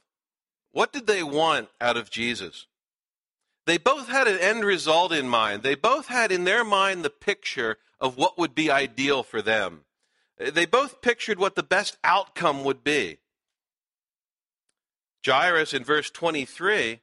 What 0.71 0.93
did 0.93 1.07
they 1.07 1.25
want 1.25 1.69
out 1.81 1.97
of 1.97 2.09
Jesus? 2.09 2.67
They 3.67 3.79
both 3.79 4.09
had 4.09 4.29
an 4.29 4.39
end 4.39 4.65
result 4.65 5.13
in 5.13 5.29
mind. 5.29 5.63
They 5.63 5.75
both 5.75 6.07
had 6.07 6.31
in 6.33 6.45
their 6.45 6.65
mind 6.65 7.05
the 7.05 7.11
picture 7.11 7.79
of 8.01 8.17
what 8.17 8.39
would 8.39 8.55
be 8.55 8.71
ideal 8.71 9.25
for 9.25 9.43
them. 9.43 9.81
They 10.39 10.67
both 10.67 11.03
pictured 11.03 11.39
what 11.39 11.57
the 11.57 11.65
best 11.65 11.99
outcome 12.05 12.63
would 12.63 12.85
be. 12.85 13.19
Jairus 15.27 15.75
in 15.75 15.83
verse 15.83 16.11
23 16.11 17.01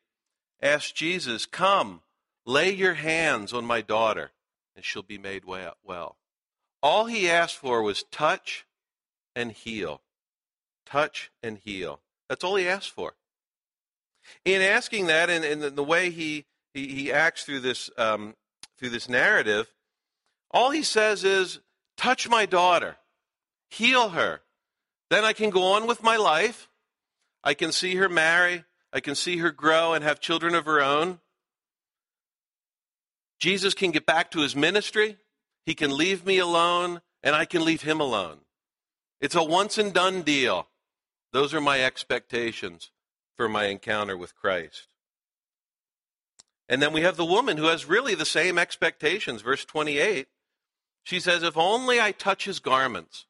asked 0.61 0.95
Jesus, 0.95 1.45
Come, 1.45 2.01
lay 2.45 2.71
your 2.71 2.93
hands 2.93 3.51
on 3.51 3.65
my 3.65 3.81
daughter, 3.81 4.31
and 4.73 4.85
she'll 4.85 5.03
be 5.03 5.17
made 5.17 5.43
well. 5.43 6.15
All 6.85 7.05
he 7.05 7.27
asked 7.27 7.55
for 7.55 7.81
was 7.81 8.03
touch 8.11 8.67
and 9.35 9.51
heal. 9.51 10.01
Touch 10.85 11.31
and 11.41 11.57
heal. 11.57 11.99
That's 12.29 12.43
all 12.43 12.57
he 12.57 12.67
asked 12.67 12.91
for. 12.91 13.15
In 14.45 14.61
asking 14.61 15.07
that, 15.07 15.31
and, 15.31 15.43
and 15.43 15.63
the 15.63 15.83
way 15.83 16.11
he, 16.11 16.45
he, 16.75 16.89
he 16.89 17.11
acts 17.11 17.43
through 17.43 17.61
this, 17.61 17.89
um, 17.97 18.35
through 18.77 18.91
this 18.91 19.09
narrative, 19.09 19.73
all 20.51 20.69
he 20.69 20.83
says 20.83 21.23
is, 21.23 21.59
Touch 21.97 22.29
my 22.29 22.45
daughter, 22.45 22.97
heal 23.71 24.09
her. 24.09 24.41
Then 25.09 25.25
I 25.25 25.33
can 25.33 25.49
go 25.49 25.63
on 25.63 25.87
with 25.87 26.03
my 26.03 26.17
life. 26.17 26.69
I 27.43 27.55
can 27.55 27.71
see 27.71 27.95
her 27.95 28.09
marry. 28.09 28.63
I 28.93 28.99
can 28.99 29.15
see 29.15 29.37
her 29.37 29.49
grow 29.49 29.93
and 29.93 30.03
have 30.03 30.19
children 30.19 30.53
of 30.53 30.65
her 30.65 30.83
own. 30.83 31.19
Jesus 33.39 33.73
can 33.73 33.89
get 33.89 34.05
back 34.05 34.29
to 34.31 34.41
his 34.41 34.55
ministry. 34.55 35.17
He 35.65 35.75
can 35.75 35.95
leave 35.95 36.25
me 36.25 36.37
alone, 36.37 37.01
and 37.23 37.35
I 37.35 37.45
can 37.45 37.65
leave 37.65 37.81
him 37.81 37.99
alone. 37.99 38.39
It's 39.19 39.35
a 39.35 39.43
once 39.43 39.77
and 39.77 39.93
done 39.93 40.21
deal. 40.21 40.67
Those 41.31 41.53
are 41.53 41.61
my 41.61 41.83
expectations 41.83 42.91
for 43.35 43.49
my 43.49 43.65
encounter 43.65 44.15
with 44.15 44.35
Christ. 44.35 44.87
And 46.67 46.81
then 46.81 46.93
we 46.93 47.01
have 47.01 47.17
the 47.17 47.25
woman 47.25 47.57
who 47.57 47.65
has 47.65 47.85
really 47.85 48.15
the 48.15 48.25
same 48.25 48.57
expectations. 48.57 49.41
Verse 49.41 49.65
28, 49.65 50.27
she 51.03 51.19
says, 51.19 51.43
If 51.43 51.57
only 51.57 51.99
I 51.99 52.11
touch 52.11 52.45
his 52.45 52.59
garments, 52.59 53.25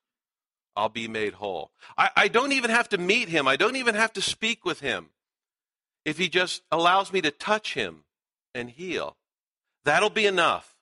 I'll 0.75 0.89
be 0.89 1.07
made 1.07 1.33
whole. 1.33 1.71
I, 1.97 2.09
I, 2.15 2.27
don't 2.27 2.51
even 2.51 2.69
have 2.69 2.89
to 2.89 2.97
meet 2.97 3.29
him, 3.29 3.47
I 3.47 3.55
don't 3.55 3.75
even 3.75 3.95
have 3.95 4.13
to 4.13 4.21
speak 4.21 4.65
with 4.65 4.81
him. 4.81 5.09
If 6.03 6.17
he 6.17 6.29
just 6.29 6.61
allows 6.71 7.11
me 7.11 7.21
to 7.21 7.31
touch 7.31 7.73
him 7.73 8.03
and 8.53 8.69
heal, 8.69 9.17
that'll 9.83 10.09
be 10.09 10.25
enough. 10.25 10.74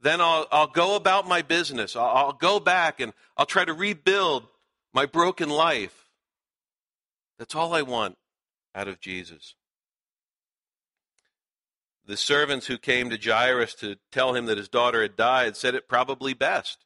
Then 0.00 0.20
I'll, 0.20 0.46
I'll 0.52 0.68
go 0.68 0.96
about 0.96 1.26
my 1.26 1.42
business. 1.42 1.96
I'll, 1.96 2.04
I'll 2.04 2.32
go 2.32 2.60
back 2.60 3.00
and 3.00 3.12
I'll 3.36 3.46
try 3.46 3.64
to 3.64 3.72
rebuild 3.72 4.44
my 4.92 5.06
broken 5.06 5.48
life. 5.48 6.06
That's 7.38 7.54
all 7.54 7.74
I 7.74 7.82
want 7.82 8.16
out 8.74 8.88
of 8.88 9.00
Jesus. 9.00 9.54
The 12.06 12.16
servants 12.16 12.66
who 12.66 12.78
came 12.78 13.10
to 13.10 13.18
Jairus 13.18 13.74
to 13.76 13.96
tell 14.10 14.34
him 14.34 14.46
that 14.46 14.56
his 14.56 14.68
daughter 14.68 15.02
had 15.02 15.16
died 15.16 15.56
said 15.56 15.74
it 15.74 15.88
probably 15.88 16.32
best. 16.32 16.84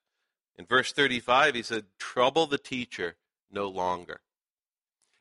In 0.57 0.67
verse 0.67 0.93
35, 0.93 1.55
he 1.55 1.63
said, 1.63 1.85
Trouble 1.99 2.47
the 2.47 2.59
teacher 2.59 3.17
no 3.51 3.69
longer. 3.69 4.21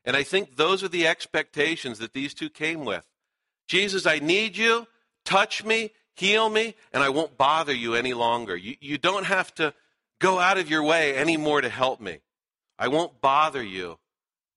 And 0.04 0.16
I 0.16 0.24
think 0.24 0.56
those 0.56 0.84
are 0.84 0.88
the 0.88 1.08
expectations 1.08 2.00
that 2.00 2.14
these 2.14 2.34
two 2.34 2.50
came 2.50 2.84
with. 2.84 3.06
Jesus, 3.68 4.06
I 4.06 4.20
need 4.20 4.58
you. 4.58 4.88
Touch 5.24 5.64
me, 5.64 5.92
heal 6.16 6.50
me, 6.50 6.76
and 6.94 7.04
I 7.04 7.10
won't 7.10 7.38
bother 7.38 7.74
you 7.74 7.96
any 7.96 8.14
longer. 8.14 8.56
You, 8.56 8.76
you 8.80 8.98
don't 8.98 9.26
have 9.26 9.54
to 9.56 9.74
go 10.20 10.40
out 10.40 10.58
of 10.58 10.70
your 10.70 10.84
way 10.84 11.18
anymore 11.18 11.62
to 11.62 11.70
help 11.70 12.00
me. 12.00 12.20
I 12.78 12.88
won't 12.88 13.22
bother 13.22 13.64
you 13.64 14.00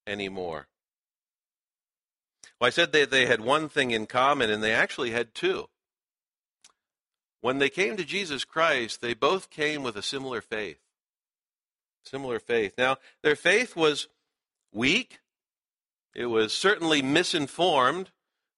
anymore. 0.06 0.66
Well, 2.60 2.68
I 2.68 2.70
said 2.70 2.92
that 2.92 3.10
they 3.10 3.26
had 3.26 3.40
one 3.40 3.68
thing 3.68 3.90
in 3.90 4.06
common, 4.06 4.50
and 4.50 4.62
they 4.62 4.72
actually 4.72 5.10
had 5.10 5.34
two. 5.34 5.68
When 7.40 7.58
they 7.58 7.68
came 7.68 7.96
to 7.96 8.04
Jesus 8.04 8.44
Christ, 8.44 9.00
they 9.00 9.12
both 9.12 9.50
came 9.50 9.82
with 9.82 9.96
a 9.96 10.02
similar 10.02 10.40
faith. 10.40 10.78
Similar 12.04 12.38
faith. 12.38 12.74
Now, 12.78 12.96
their 13.22 13.36
faith 13.36 13.76
was 13.76 14.08
weak, 14.72 15.20
it 16.14 16.26
was 16.26 16.52
certainly 16.52 17.02
misinformed. 17.02 18.10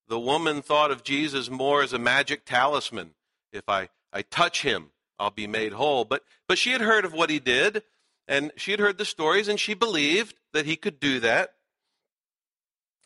The 0.09 0.21
woman 0.21 0.63
thought 0.63 0.91
of 0.91 1.03
Jesus 1.03 1.51
more 1.51 1.83
as 1.83 1.93
a 1.93 1.99
magic 1.99 2.45
talisman. 2.45 3.11
If 3.53 3.69
I, 3.69 3.89
I 4.13 4.23
touch 4.23 4.63
him, 4.63 4.91
I'll 5.19 5.31
be 5.31 5.47
made 5.47 5.73
whole. 5.73 6.05
But, 6.05 6.23
but 6.47 6.59
she 6.59 6.71
had 6.71 6.81
heard 6.81 7.05
of 7.05 7.13
what 7.13 7.31
he 7.31 7.39
did, 7.39 7.83
and 8.29 8.53
she 8.57 8.71
had 8.71 8.81
heard 8.81 8.99
the 8.99 9.05
stories, 9.05 9.49
and 9.49 9.59
she 9.59 9.75
believed 9.75 10.37
that 10.53 10.67
he 10.67 10.77
could 10.77 11.01
do 11.01 11.19
that. 11.21 11.55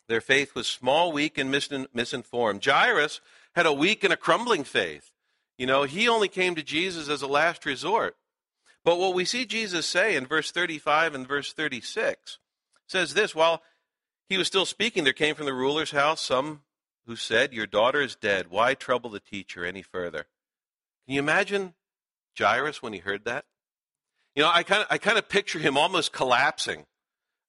Their 0.07 0.21
faith 0.21 0.53
was 0.53 0.67
small, 0.67 1.11
weak, 1.11 1.37
and 1.37 1.49
misinformed. 1.49 2.63
Jairus 2.65 3.21
had 3.55 3.65
a 3.65 3.73
weak 3.73 4.03
and 4.03 4.13
a 4.13 4.17
crumbling 4.17 4.63
faith. 4.63 5.11
You 5.57 5.65
know, 5.65 5.83
he 5.83 6.07
only 6.07 6.27
came 6.27 6.55
to 6.55 6.63
Jesus 6.63 7.07
as 7.07 7.21
a 7.21 7.27
last 7.27 7.65
resort. 7.65 8.15
But 8.83 8.97
what 8.99 9.13
we 9.13 9.25
see 9.25 9.45
Jesus 9.45 9.85
say 9.85 10.15
in 10.15 10.25
verse 10.25 10.51
35 10.51 11.15
and 11.15 11.27
verse 11.27 11.53
36 11.53 12.39
says 12.87 13.13
this 13.13 13.35
while 13.35 13.61
he 14.27 14.37
was 14.37 14.47
still 14.47 14.65
speaking, 14.65 15.03
there 15.03 15.13
came 15.13 15.35
from 15.35 15.45
the 15.45 15.53
ruler's 15.53 15.91
house 15.91 16.21
some 16.21 16.61
who 17.05 17.15
said, 17.15 17.53
Your 17.53 17.67
daughter 17.67 18.01
is 18.01 18.15
dead. 18.15 18.47
Why 18.49 18.73
trouble 18.73 19.09
the 19.09 19.19
teacher 19.19 19.65
any 19.65 19.81
further? 19.81 20.25
Can 21.05 21.15
you 21.15 21.19
imagine 21.19 21.73
Jairus 22.37 22.81
when 22.81 22.93
he 22.93 22.99
heard 22.99 23.25
that? 23.25 23.45
You 24.35 24.43
know, 24.43 24.51
I 24.53 24.63
kind 24.63 24.81
of 24.81 24.87
I 24.89 24.97
kind 24.97 25.17
of 25.17 25.27
picture 25.27 25.59
him 25.59 25.77
almost 25.77 26.13
collapsing 26.13 26.85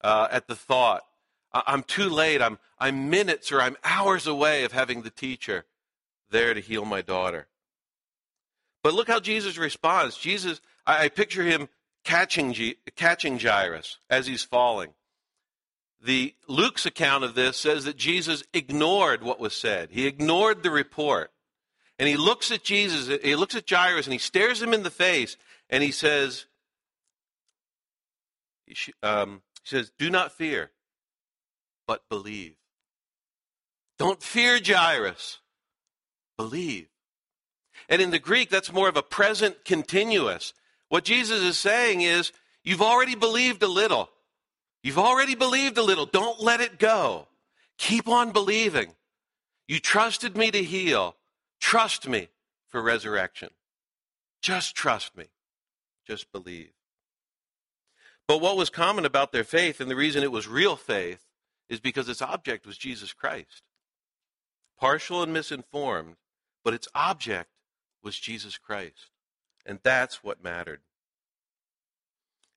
uh, 0.02 0.28
at 0.30 0.48
the 0.48 0.56
thought 0.56 1.02
I'm 1.52 1.82
too 1.82 2.08
late. 2.08 2.40
I'm, 2.40 2.58
I'm 2.78 3.10
minutes 3.10 3.52
or 3.52 3.60
I'm 3.60 3.76
hours 3.84 4.26
away 4.26 4.64
of 4.64 4.72
having 4.72 5.02
the 5.02 5.10
teacher 5.10 5.64
there 6.30 6.54
to 6.54 6.60
heal 6.60 6.84
my 6.84 7.02
daughter. 7.02 7.46
But 8.82 8.94
look 8.94 9.08
how 9.08 9.20
Jesus 9.20 9.58
responds. 9.58 10.16
Jesus, 10.16 10.60
I, 10.86 11.04
I 11.04 11.08
picture 11.08 11.42
him 11.42 11.68
catching, 12.04 12.54
catching 12.96 13.38
Jairus 13.38 13.98
as 14.08 14.26
he's 14.26 14.42
falling. 14.42 14.94
The 16.02 16.34
Luke's 16.48 16.84
account 16.84 17.22
of 17.22 17.34
this 17.34 17.56
says 17.56 17.84
that 17.84 17.96
Jesus 17.96 18.42
ignored 18.52 19.22
what 19.22 19.38
was 19.38 19.54
said. 19.54 19.90
He 19.92 20.06
ignored 20.06 20.62
the 20.62 20.70
report. 20.70 21.30
And 21.98 22.08
he 22.08 22.16
looks 22.16 22.50
at 22.50 22.64
Jesus, 22.64 23.20
he 23.22 23.36
looks 23.36 23.54
at 23.54 23.68
Jairus, 23.68 24.06
and 24.06 24.12
he 24.12 24.18
stares 24.18 24.60
him 24.60 24.74
in 24.74 24.82
the 24.82 24.90
face, 24.90 25.36
and 25.70 25.82
he 25.82 25.92
says, 25.92 26.46
um, 29.02 29.42
he 29.62 29.68
says, 29.68 29.92
Do 29.98 30.10
not 30.10 30.32
fear 30.32 30.70
but 31.86 32.08
believe. 32.08 32.54
Don't 33.98 34.22
fear 34.22 34.58
Jairus. 34.64 35.40
Believe. 36.36 36.88
And 37.88 38.00
in 38.00 38.10
the 38.10 38.18
Greek, 38.18 38.50
that's 38.50 38.72
more 38.72 38.88
of 38.88 38.96
a 38.96 39.02
present 39.02 39.64
continuous. 39.64 40.54
What 40.88 41.04
Jesus 41.04 41.42
is 41.42 41.58
saying 41.58 42.00
is, 42.00 42.32
you've 42.64 42.82
already 42.82 43.14
believed 43.14 43.62
a 43.62 43.68
little. 43.68 44.10
You've 44.82 44.98
already 44.98 45.34
believed 45.34 45.78
a 45.78 45.82
little. 45.82 46.06
Don't 46.06 46.40
let 46.40 46.60
it 46.60 46.78
go. 46.78 47.28
Keep 47.78 48.08
on 48.08 48.32
believing. 48.32 48.94
You 49.68 49.78
trusted 49.78 50.36
me 50.36 50.50
to 50.50 50.62
heal. 50.62 51.16
Trust 51.60 52.08
me 52.08 52.28
for 52.68 52.82
resurrection. 52.82 53.50
Just 54.40 54.74
trust 54.74 55.16
me. 55.16 55.26
Just 56.06 56.32
believe. 56.32 56.72
But 58.26 58.40
what 58.40 58.56
was 58.56 58.70
common 58.70 59.04
about 59.04 59.32
their 59.32 59.44
faith, 59.44 59.80
and 59.80 59.90
the 59.90 59.96
reason 59.96 60.22
it 60.22 60.32
was 60.32 60.48
real 60.48 60.76
faith, 60.76 61.26
is 61.68 61.80
because 61.80 62.08
its 62.08 62.22
object 62.22 62.66
was 62.66 62.76
Jesus 62.76 63.12
Christ. 63.12 63.62
Partial 64.78 65.22
and 65.22 65.32
misinformed, 65.32 66.16
but 66.64 66.74
its 66.74 66.88
object 66.94 67.50
was 68.02 68.18
Jesus 68.18 68.58
Christ. 68.58 69.10
And 69.64 69.78
that's 69.82 70.24
what 70.24 70.42
mattered. 70.42 70.80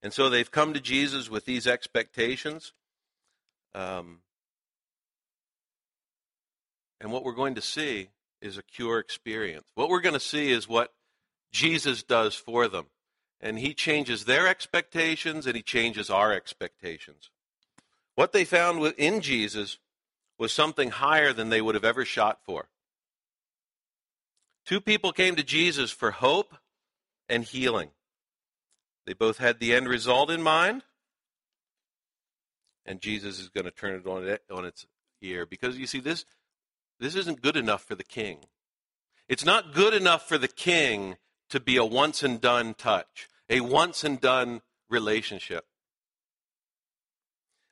And 0.05 0.13
so 0.13 0.29
they've 0.29 0.51
come 0.51 0.75
to 0.75 0.79
Jesus 0.79 1.31
with 1.31 1.45
these 1.45 1.65
expectations. 1.65 2.73
Um, 3.73 4.19
and 7.01 7.11
what 7.11 7.23
we're 7.23 7.33
going 7.33 7.55
to 7.55 7.61
see 7.61 8.09
is 8.39 8.55
a 8.55 8.61
cure 8.61 8.99
experience. 8.99 9.65
What 9.73 9.89
we're 9.89 10.01
going 10.01 10.13
to 10.13 10.19
see 10.19 10.51
is 10.51 10.69
what 10.69 10.93
Jesus 11.51 12.03
does 12.03 12.35
for 12.35 12.67
them. 12.67 12.85
And 13.41 13.57
he 13.57 13.73
changes 13.73 14.25
their 14.25 14.47
expectations 14.47 15.47
and 15.47 15.55
he 15.55 15.63
changes 15.63 16.11
our 16.11 16.31
expectations. 16.31 17.31
What 18.13 18.31
they 18.31 18.45
found 18.45 18.85
in 18.99 19.21
Jesus 19.21 19.79
was 20.37 20.53
something 20.53 20.91
higher 20.91 21.33
than 21.33 21.49
they 21.49 21.61
would 21.61 21.73
have 21.73 21.83
ever 21.83 22.05
shot 22.05 22.41
for. 22.45 22.67
Two 24.67 24.81
people 24.81 25.11
came 25.11 25.35
to 25.35 25.43
Jesus 25.43 25.89
for 25.89 26.11
hope 26.11 26.55
and 27.27 27.43
healing. 27.43 27.89
They 29.05 29.13
both 29.13 29.37
had 29.37 29.59
the 29.59 29.73
end 29.73 29.87
result 29.87 30.31
in 30.31 30.41
mind, 30.41 30.83
and 32.85 33.01
Jesus 33.01 33.39
is 33.39 33.49
going 33.49 33.65
to 33.65 33.71
turn 33.71 33.95
it 33.99 34.07
on, 34.07 34.37
on 34.55 34.65
its 34.65 34.85
ear 35.21 35.45
because 35.45 35.77
you 35.77 35.87
see 35.87 35.99
this 35.99 36.25
this 36.99 37.15
isn't 37.15 37.41
good 37.41 37.57
enough 37.57 37.83
for 37.83 37.95
the 37.95 38.03
king. 38.03 38.45
It's 39.27 39.45
not 39.45 39.73
good 39.73 39.93
enough 39.93 40.27
for 40.27 40.37
the 40.37 40.47
king 40.47 41.17
to 41.49 41.59
be 41.59 41.77
a 41.77 41.85
once 41.85 42.23
and 42.23 42.39
done 42.39 42.73
touch, 42.73 43.27
a 43.49 43.61
once 43.61 44.03
and 44.03 44.19
done 44.19 44.61
relationship. 44.89 45.65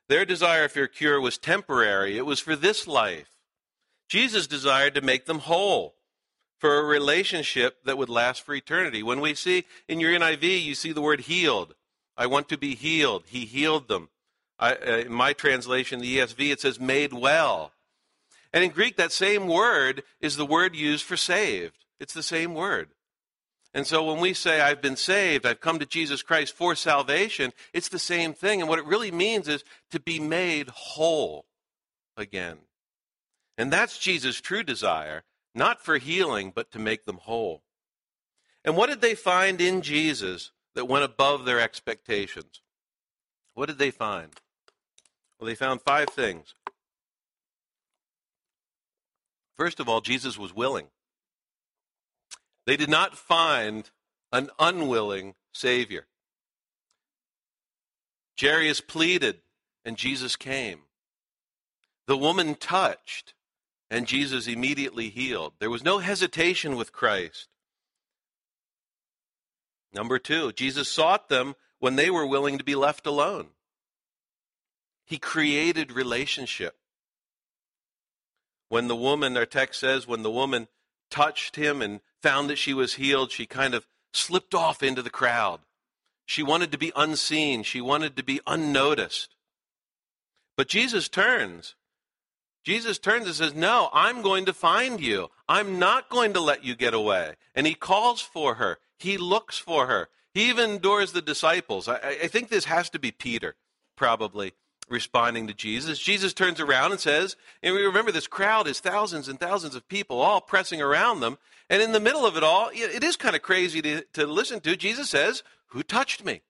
Their 0.08 0.24
desire 0.24 0.68
for 0.68 0.82
a 0.82 0.88
cure 0.88 1.20
was 1.20 1.38
temporary, 1.38 2.18
it 2.18 2.26
was 2.26 2.40
for 2.40 2.54
this 2.54 2.86
life. 2.86 3.30
Jesus 4.08 4.46
desired 4.46 4.94
to 4.94 5.00
make 5.00 5.24
them 5.24 5.38
whole 5.40 5.94
for 6.58 6.78
a 6.78 6.84
relationship 6.84 7.82
that 7.84 7.98
would 7.98 8.08
last 8.08 8.42
for 8.42 8.54
eternity. 8.54 9.02
When 9.02 9.20
we 9.20 9.34
see 9.34 9.64
in 9.88 10.00
your 10.00 10.12
NIV, 10.12 10.62
you 10.62 10.74
see 10.74 10.92
the 10.92 11.02
word 11.02 11.22
healed. 11.22 11.74
I 12.16 12.26
want 12.26 12.48
to 12.48 12.58
be 12.58 12.74
healed. 12.74 13.24
He 13.26 13.44
healed 13.44 13.88
them. 13.88 14.08
I, 14.58 14.74
uh, 14.74 14.96
in 14.98 15.12
my 15.12 15.32
translation, 15.32 16.00
the 16.00 16.18
ESV, 16.18 16.52
it 16.52 16.60
says 16.60 16.78
made 16.78 17.12
well. 17.12 17.72
And 18.52 18.62
in 18.62 18.70
Greek, 18.70 18.96
that 18.96 19.12
same 19.12 19.48
word 19.48 20.04
is 20.20 20.36
the 20.36 20.46
word 20.46 20.76
used 20.76 21.04
for 21.04 21.16
saved. 21.16 21.84
It's 21.98 22.14
the 22.14 22.22
same 22.22 22.54
word. 22.54 22.90
And 23.74 23.86
so 23.86 24.04
when 24.04 24.20
we 24.20 24.32
say, 24.32 24.60
I've 24.60 24.80
been 24.80 24.96
saved, 24.96 25.44
I've 25.44 25.60
come 25.60 25.80
to 25.80 25.86
Jesus 25.86 26.22
Christ 26.22 26.54
for 26.54 26.76
salvation, 26.76 27.52
it's 27.72 27.88
the 27.88 27.98
same 27.98 28.32
thing. 28.32 28.60
And 28.60 28.68
what 28.68 28.78
it 28.78 28.86
really 28.86 29.10
means 29.10 29.48
is 29.48 29.64
to 29.90 29.98
be 29.98 30.20
made 30.20 30.68
whole 30.68 31.46
again. 32.16 32.58
And 33.58 33.72
that's 33.72 33.98
Jesus' 33.98 34.40
true 34.40 34.62
desire, 34.62 35.24
not 35.54 35.84
for 35.84 35.98
healing, 35.98 36.52
but 36.54 36.70
to 36.72 36.78
make 36.78 37.04
them 37.04 37.18
whole. 37.18 37.62
And 38.64 38.76
what 38.76 38.88
did 38.88 39.00
they 39.00 39.14
find 39.14 39.60
in 39.60 39.82
Jesus 39.82 40.52
that 40.74 40.88
went 40.88 41.04
above 41.04 41.44
their 41.44 41.60
expectations? 41.60 42.62
What 43.54 43.66
did 43.66 43.78
they 43.78 43.90
find? 43.90 44.32
Well, 45.38 45.46
they 45.46 45.54
found 45.54 45.82
five 45.82 46.08
things. 46.10 46.54
First 49.56 49.78
of 49.78 49.88
all, 49.88 50.00
Jesus 50.00 50.36
was 50.36 50.54
willing. 50.54 50.88
They 52.66 52.76
did 52.76 52.88
not 52.88 53.16
find 53.16 53.90
an 54.32 54.50
unwilling 54.58 55.34
Savior. 55.52 56.06
Jairus 58.40 58.80
pleaded, 58.80 59.42
and 59.84 59.96
Jesus 59.96 60.34
came. 60.34 60.80
The 62.06 62.16
woman 62.16 62.56
touched, 62.56 63.34
and 63.94 64.08
Jesus 64.08 64.48
immediately 64.48 65.08
healed. 65.08 65.52
There 65.60 65.70
was 65.70 65.84
no 65.84 66.00
hesitation 66.00 66.74
with 66.74 66.92
Christ. 66.92 67.46
Number 69.92 70.18
two, 70.18 70.50
Jesus 70.50 70.88
sought 70.88 71.28
them 71.28 71.54
when 71.78 71.94
they 71.94 72.10
were 72.10 72.26
willing 72.26 72.58
to 72.58 72.64
be 72.64 72.74
left 72.74 73.06
alone. 73.06 73.50
He 75.04 75.16
created 75.16 75.92
relationship. 75.92 76.74
When 78.68 78.88
the 78.88 78.96
woman, 78.96 79.36
our 79.36 79.46
text 79.46 79.78
says, 79.78 80.08
when 80.08 80.24
the 80.24 80.30
woman 80.30 80.66
touched 81.08 81.54
him 81.54 81.80
and 81.80 82.00
found 82.20 82.50
that 82.50 82.58
she 82.58 82.74
was 82.74 82.94
healed, 82.94 83.30
she 83.30 83.46
kind 83.46 83.74
of 83.74 83.86
slipped 84.12 84.56
off 84.56 84.82
into 84.82 85.02
the 85.02 85.08
crowd. 85.08 85.60
She 86.26 86.42
wanted 86.42 86.72
to 86.72 86.78
be 86.78 86.90
unseen, 86.96 87.62
she 87.62 87.80
wanted 87.80 88.16
to 88.16 88.24
be 88.24 88.40
unnoticed. 88.44 89.36
But 90.56 90.66
Jesus 90.66 91.08
turns. 91.08 91.76
Jesus 92.64 92.98
turns 92.98 93.26
and 93.26 93.34
says, 93.34 93.54
No, 93.54 93.90
I'm 93.92 94.22
going 94.22 94.46
to 94.46 94.52
find 94.52 95.00
you. 95.00 95.28
I'm 95.48 95.78
not 95.78 96.08
going 96.08 96.32
to 96.32 96.40
let 96.40 96.64
you 96.64 96.74
get 96.74 96.94
away. 96.94 97.34
And 97.54 97.66
he 97.66 97.74
calls 97.74 98.20
for 98.20 98.54
her. 98.54 98.78
He 98.98 99.18
looks 99.18 99.58
for 99.58 99.86
her. 99.86 100.08
He 100.32 100.48
even 100.48 100.70
endures 100.70 101.12
the 101.12 101.22
disciples. 101.22 101.86
I, 101.88 101.96
I 102.22 102.28
think 102.28 102.48
this 102.48 102.64
has 102.64 102.90
to 102.90 102.98
be 102.98 103.12
Peter, 103.12 103.54
probably 103.96 104.54
responding 104.88 105.46
to 105.46 105.54
Jesus. 105.54 105.98
Jesus 105.98 106.32
turns 106.32 106.60
around 106.60 106.92
and 106.92 107.00
says, 107.00 107.36
and 107.62 107.74
we 107.74 107.82
remember 107.82 108.12
this 108.12 108.26
crowd 108.26 108.66
is 108.66 108.80
thousands 108.80 109.28
and 109.28 109.38
thousands 109.38 109.74
of 109.74 109.88
people 109.88 110.20
all 110.20 110.40
pressing 110.40 110.82
around 110.82 111.20
them. 111.20 111.38
And 111.70 111.80
in 111.80 111.92
the 111.92 112.00
middle 112.00 112.26
of 112.26 112.36
it 112.36 112.42
all, 112.42 112.70
it 112.72 113.02
is 113.02 113.16
kind 113.16 113.36
of 113.36 113.42
crazy 113.42 113.80
to, 113.82 114.02
to 114.14 114.26
listen 114.26 114.60
to. 114.60 114.76
Jesus 114.76 115.08
says, 115.08 115.42
Who 115.68 115.82
touched 115.82 116.24
me? 116.24 116.42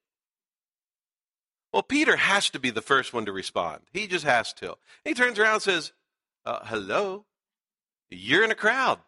Well, 1.71 1.83
Peter 1.83 2.15
has 2.15 2.49
to 2.51 2.59
be 2.59 2.69
the 2.69 2.81
first 2.81 3.13
one 3.13 3.25
to 3.25 3.33
respond. 3.33 3.81
He 3.91 4.07
just 4.07 4.25
has 4.25 4.53
to. 4.53 4.75
He 5.03 5.13
turns 5.13 5.37
around 5.37 5.55
and 5.55 5.61
says, 5.61 5.91
uh, 6.45 6.59
Hello? 6.65 7.25
You're 8.09 8.43
in 8.43 8.51
a 8.51 8.55
crowd. 8.55 8.99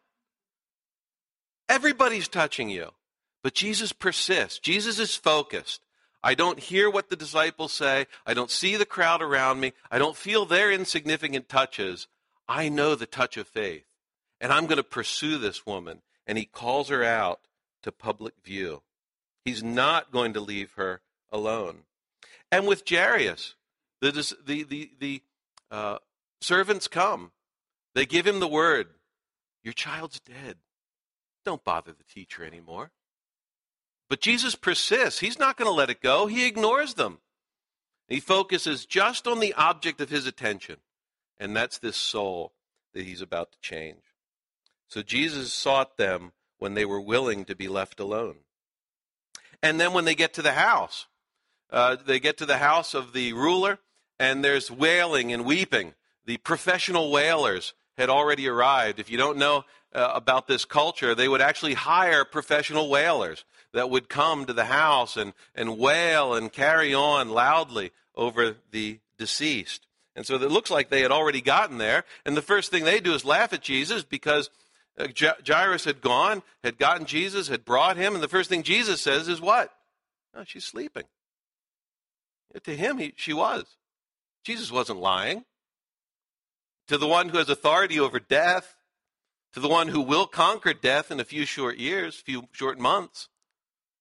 Everybody's 1.70 2.28
touching 2.28 2.70
you. 2.70 2.90
But 3.44 3.54
Jesus 3.54 3.94
persists. 3.94 4.60
Jesus 4.60 5.00
is 5.00 5.16
focused. 5.16 5.82
I 6.24 6.34
don't 6.34 6.60
hear 6.60 6.90
what 6.90 7.10
the 7.10 7.16
disciples 7.16 7.72
say. 7.72 8.08
I 8.26 8.34
don't 8.34 8.52
see 8.52 8.76
the 8.76 8.86
crowd 8.86 9.22
around 9.22 9.60
me. 9.60 9.74
I 9.92 10.00
don't 10.00 10.18
feel 10.18 10.46
their 10.46 10.72
insignificant 10.72 11.48
touches. 11.48 12.08
I 12.48 12.70
know 12.70 12.96
the 12.96 13.06
touch 13.06 13.38
of 13.38 13.48
faith. 13.48 13.86
And 14.42 14.52
I'm 14.52 14.66
going 14.66 14.78
to 14.78 14.84
pursue 14.84 15.38
this 15.38 15.66
woman. 15.66 16.02
And 16.26 16.38
he 16.38 16.46
calls 16.46 16.90
her 16.90 17.04
out 17.04 17.42
to 17.84 17.92
public 17.92 18.34
view. 18.44 18.82
He's 19.46 19.64
not 19.64 20.12
going 20.12 20.34
to 20.34 20.42
leave 20.42 20.74
her 20.74 21.02
alone. 21.32 21.84
And 22.52 22.68
with 22.68 22.84
Jairus, 22.88 23.56
the, 24.02 24.12
the, 24.46 24.64
the, 24.64 24.92
the 25.00 25.22
uh, 25.72 25.98
servants 26.42 26.88
come. 26.88 27.32
They 27.96 28.06
give 28.06 28.28
him 28.28 28.40
the 28.40 28.48
word 28.48 28.88
Your 29.64 29.74
child's 29.74 30.20
dead. 30.20 30.58
Don't 31.44 31.64
bother 31.64 31.92
the 31.92 32.04
teacher 32.04 32.46
anymore. 32.46 32.92
But 34.10 34.22
Jesus 34.22 34.56
persists. 34.56 35.20
He's 35.20 35.40
not 35.40 35.58
going 35.58 35.70
to 35.70 35.76
let 35.76 35.90
it 35.90 36.02
go. 36.02 36.28
He 36.28 36.46
ignores 36.46 36.94
them. 36.94 37.20
He 38.08 38.20
focuses 38.20 38.86
just 38.86 39.28
on 39.28 39.40
the 39.40 39.54
object 39.54 40.00
of 40.00 40.10
his 40.10 40.26
attention, 40.26 40.78
and 41.38 41.56
that's 41.56 41.78
this 41.78 41.98
soul 41.98 42.54
that 42.94 43.06
he's 43.06 43.22
about 43.22 43.52
to 43.52 43.60
change. 43.60 44.04
So 44.88 45.02
Jesus 45.02 45.52
sought 45.52 45.98
them 45.98 46.32
when 46.58 46.74
they 46.74 46.86
were 46.86 47.02
willing 47.02 47.44
to 47.46 47.56
be 47.56 47.68
left 47.68 48.00
alone. 48.00 48.38
And 49.62 49.80
then 49.80 49.92
when 49.92 50.06
they 50.06 50.16
get 50.16 50.34
to 50.36 50.42
the 50.42 50.54
house, 50.54 51.08
uh, 51.70 51.98
they 52.06 52.20
get 52.20 52.38
to 52.38 52.46
the 52.46 52.60
house 52.60 52.94
of 52.94 53.12
the 53.12 53.34
ruler, 53.34 53.80
and 54.18 54.44
there's 54.44 54.72
wailing 54.72 55.34
and 55.34 55.44
weeping. 55.44 55.94
The 56.28 56.38
professional 56.38 57.10
wailers 57.10 57.74
had 57.98 58.10
already 58.10 58.48
arrived. 58.48 59.00
If 59.00 59.10
you 59.10 59.18
don't 59.18 59.38
know 59.38 59.64
uh, 59.94 60.12
about 60.14 60.46
this 60.48 60.66
culture, 60.66 61.16
they 61.16 61.28
would 61.28 61.42
actually 61.42 61.74
hire 61.74 62.26
professional 62.26 62.90
wailers 62.90 63.46
that 63.74 63.90
would 63.90 64.10
come 64.10 64.46
to 64.46 64.54
the 64.54 64.66
house 64.66 65.18
and, 65.18 65.34
and 65.56 65.80
wail 65.80 66.34
and 66.34 66.52
carry 66.52 66.94
on 66.94 67.30
loudly 67.30 67.92
over 68.14 68.58
the 68.72 69.00
deceased. 69.18 69.88
And 70.16 70.26
so 70.26 70.36
it 70.36 70.52
looks 70.52 70.70
like 70.70 70.90
they 70.90 71.02
had 71.02 71.12
already 71.12 71.42
gotten 71.42 71.78
there. 71.78 72.04
And 72.26 72.36
the 72.36 72.42
first 72.42 72.72
thing 72.72 72.84
they 72.84 73.00
do 73.00 73.14
is 73.14 73.24
laugh 73.24 73.54
at 73.54 73.62
Jesus 73.62 74.04
because 74.04 74.50
uh, 74.98 75.08
Jairus 75.48 75.86
had 75.86 76.02
gone, 76.02 76.44
had 76.64 76.78
gotten 76.78 77.06
Jesus, 77.06 77.48
had 77.48 77.64
brought 77.64 77.98
him. 77.98 78.16
And 78.16 78.24
the 78.24 78.28
first 78.28 78.50
thing 78.50 78.64
Jesus 78.64 79.00
says 79.00 79.28
is 79.28 79.40
what? 79.40 79.72
Oh, 80.36 80.44
she's 80.46 80.66
sleeping. 80.66 81.04
To 82.64 82.76
him, 82.76 82.98
he, 82.98 83.14
she 83.16 83.34
was. 83.34 83.66
Jesus 84.44 84.72
wasn't 84.72 85.00
lying. 85.00 85.46
To 86.88 86.98
the 86.98 87.08
one 87.08 87.30
who 87.30 87.38
has 87.38 87.50
authority 87.50 88.00
over 88.00 88.20
death, 88.20 88.76
to 89.54 89.60
the 89.60 89.68
one 89.68 89.90
who 89.90 90.02
will 90.02 90.28
conquer 90.28 90.74
death 90.74 91.12
in 91.12 91.20
a 91.20 91.26
few 91.26 91.46
short 91.46 91.78
years, 91.78 92.16
few 92.16 92.48
short 92.52 92.80
months, 92.80 93.30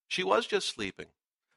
she 0.08 0.22
was 0.22 0.46
just 0.46 0.68
sleeping. 0.68 1.06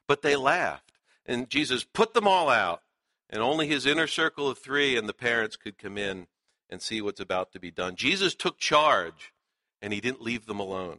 But 0.08 0.22
they 0.22 0.36
laughed. 0.36 0.92
And 1.26 1.48
Jesus 1.48 1.84
put 1.84 2.14
them 2.14 2.26
all 2.26 2.48
out. 2.48 2.82
And 3.28 3.42
only 3.42 3.68
his 3.68 3.86
inner 3.86 4.08
circle 4.08 4.48
of 4.48 4.58
three 4.58 4.96
and 4.96 5.08
the 5.08 5.14
parents 5.14 5.56
could 5.56 5.78
come 5.78 5.96
in 5.96 6.26
and 6.68 6.82
see 6.82 7.00
what's 7.00 7.20
about 7.20 7.52
to 7.52 7.60
be 7.60 7.70
done. 7.70 7.94
Jesus 7.94 8.34
took 8.34 8.58
charge 8.58 9.32
and 9.80 9.92
he 9.92 10.00
didn't 10.00 10.22
leave 10.22 10.46
them 10.46 10.58
alone. 10.58 10.98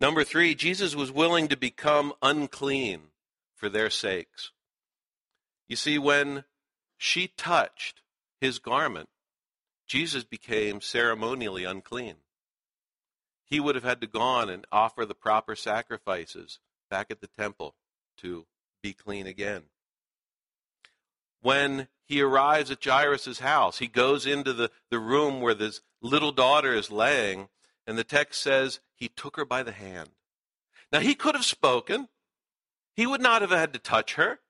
Number 0.00 0.24
three, 0.24 0.54
Jesus 0.54 0.94
was 0.94 1.10
willing 1.10 1.48
to 1.48 1.56
become 1.56 2.12
unclean 2.20 3.00
for 3.54 3.68
their 3.68 3.88
sakes. 3.88 4.50
You 5.68 5.76
see, 5.76 5.98
when 5.98 6.44
she 6.98 7.28
touched 7.28 8.02
his 8.44 8.58
garment, 8.58 9.08
Jesus 9.86 10.24
became 10.24 10.80
ceremonially 10.80 11.64
unclean 11.64 12.16
he 13.44 13.60
would 13.60 13.74
have 13.74 13.84
had 13.84 14.00
to 14.00 14.06
go 14.06 14.20
on 14.20 14.48
and 14.48 14.66
offer 14.72 15.04
the 15.04 15.14
proper 15.14 15.54
sacrifices 15.54 16.58
back 16.90 17.10
at 17.10 17.20
the 17.20 17.26
temple 17.26 17.74
to 18.18 18.46
be 18.82 18.92
clean 18.92 19.26
again. 19.26 19.62
When 21.40 21.88
he 22.06 22.22
arrives 22.22 22.70
at 22.70 22.82
Jairus' 22.82 23.40
house, 23.40 23.78
he 23.78 23.86
goes 23.86 24.26
into 24.26 24.52
the, 24.52 24.70
the 24.90 24.98
room 24.98 25.40
where 25.40 25.54
this 25.54 25.82
little 26.00 26.32
daughter 26.32 26.74
is 26.74 26.90
laying, 26.90 27.48
and 27.86 27.98
the 27.98 28.04
text 28.04 28.40
says 28.40 28.80
he 28.94 29.08
took 29.08 29.36
her 29.36 29.44
by 29.44 29.62
the 29.62 29.72
hand. 29.72 30.10
Now, 30.90 31.00
he 31.00 31.14
could 31.14 31.34
have 31.34 31.44
spoken. 31.44 32.08
He 32.94 33.06
would 33.06 33.20
not 33.20 33.42
have 33.42 33.50
had 33.50 33.72
to 33.72 33.78
touch 33.78 34.14
her. 34.14 34.40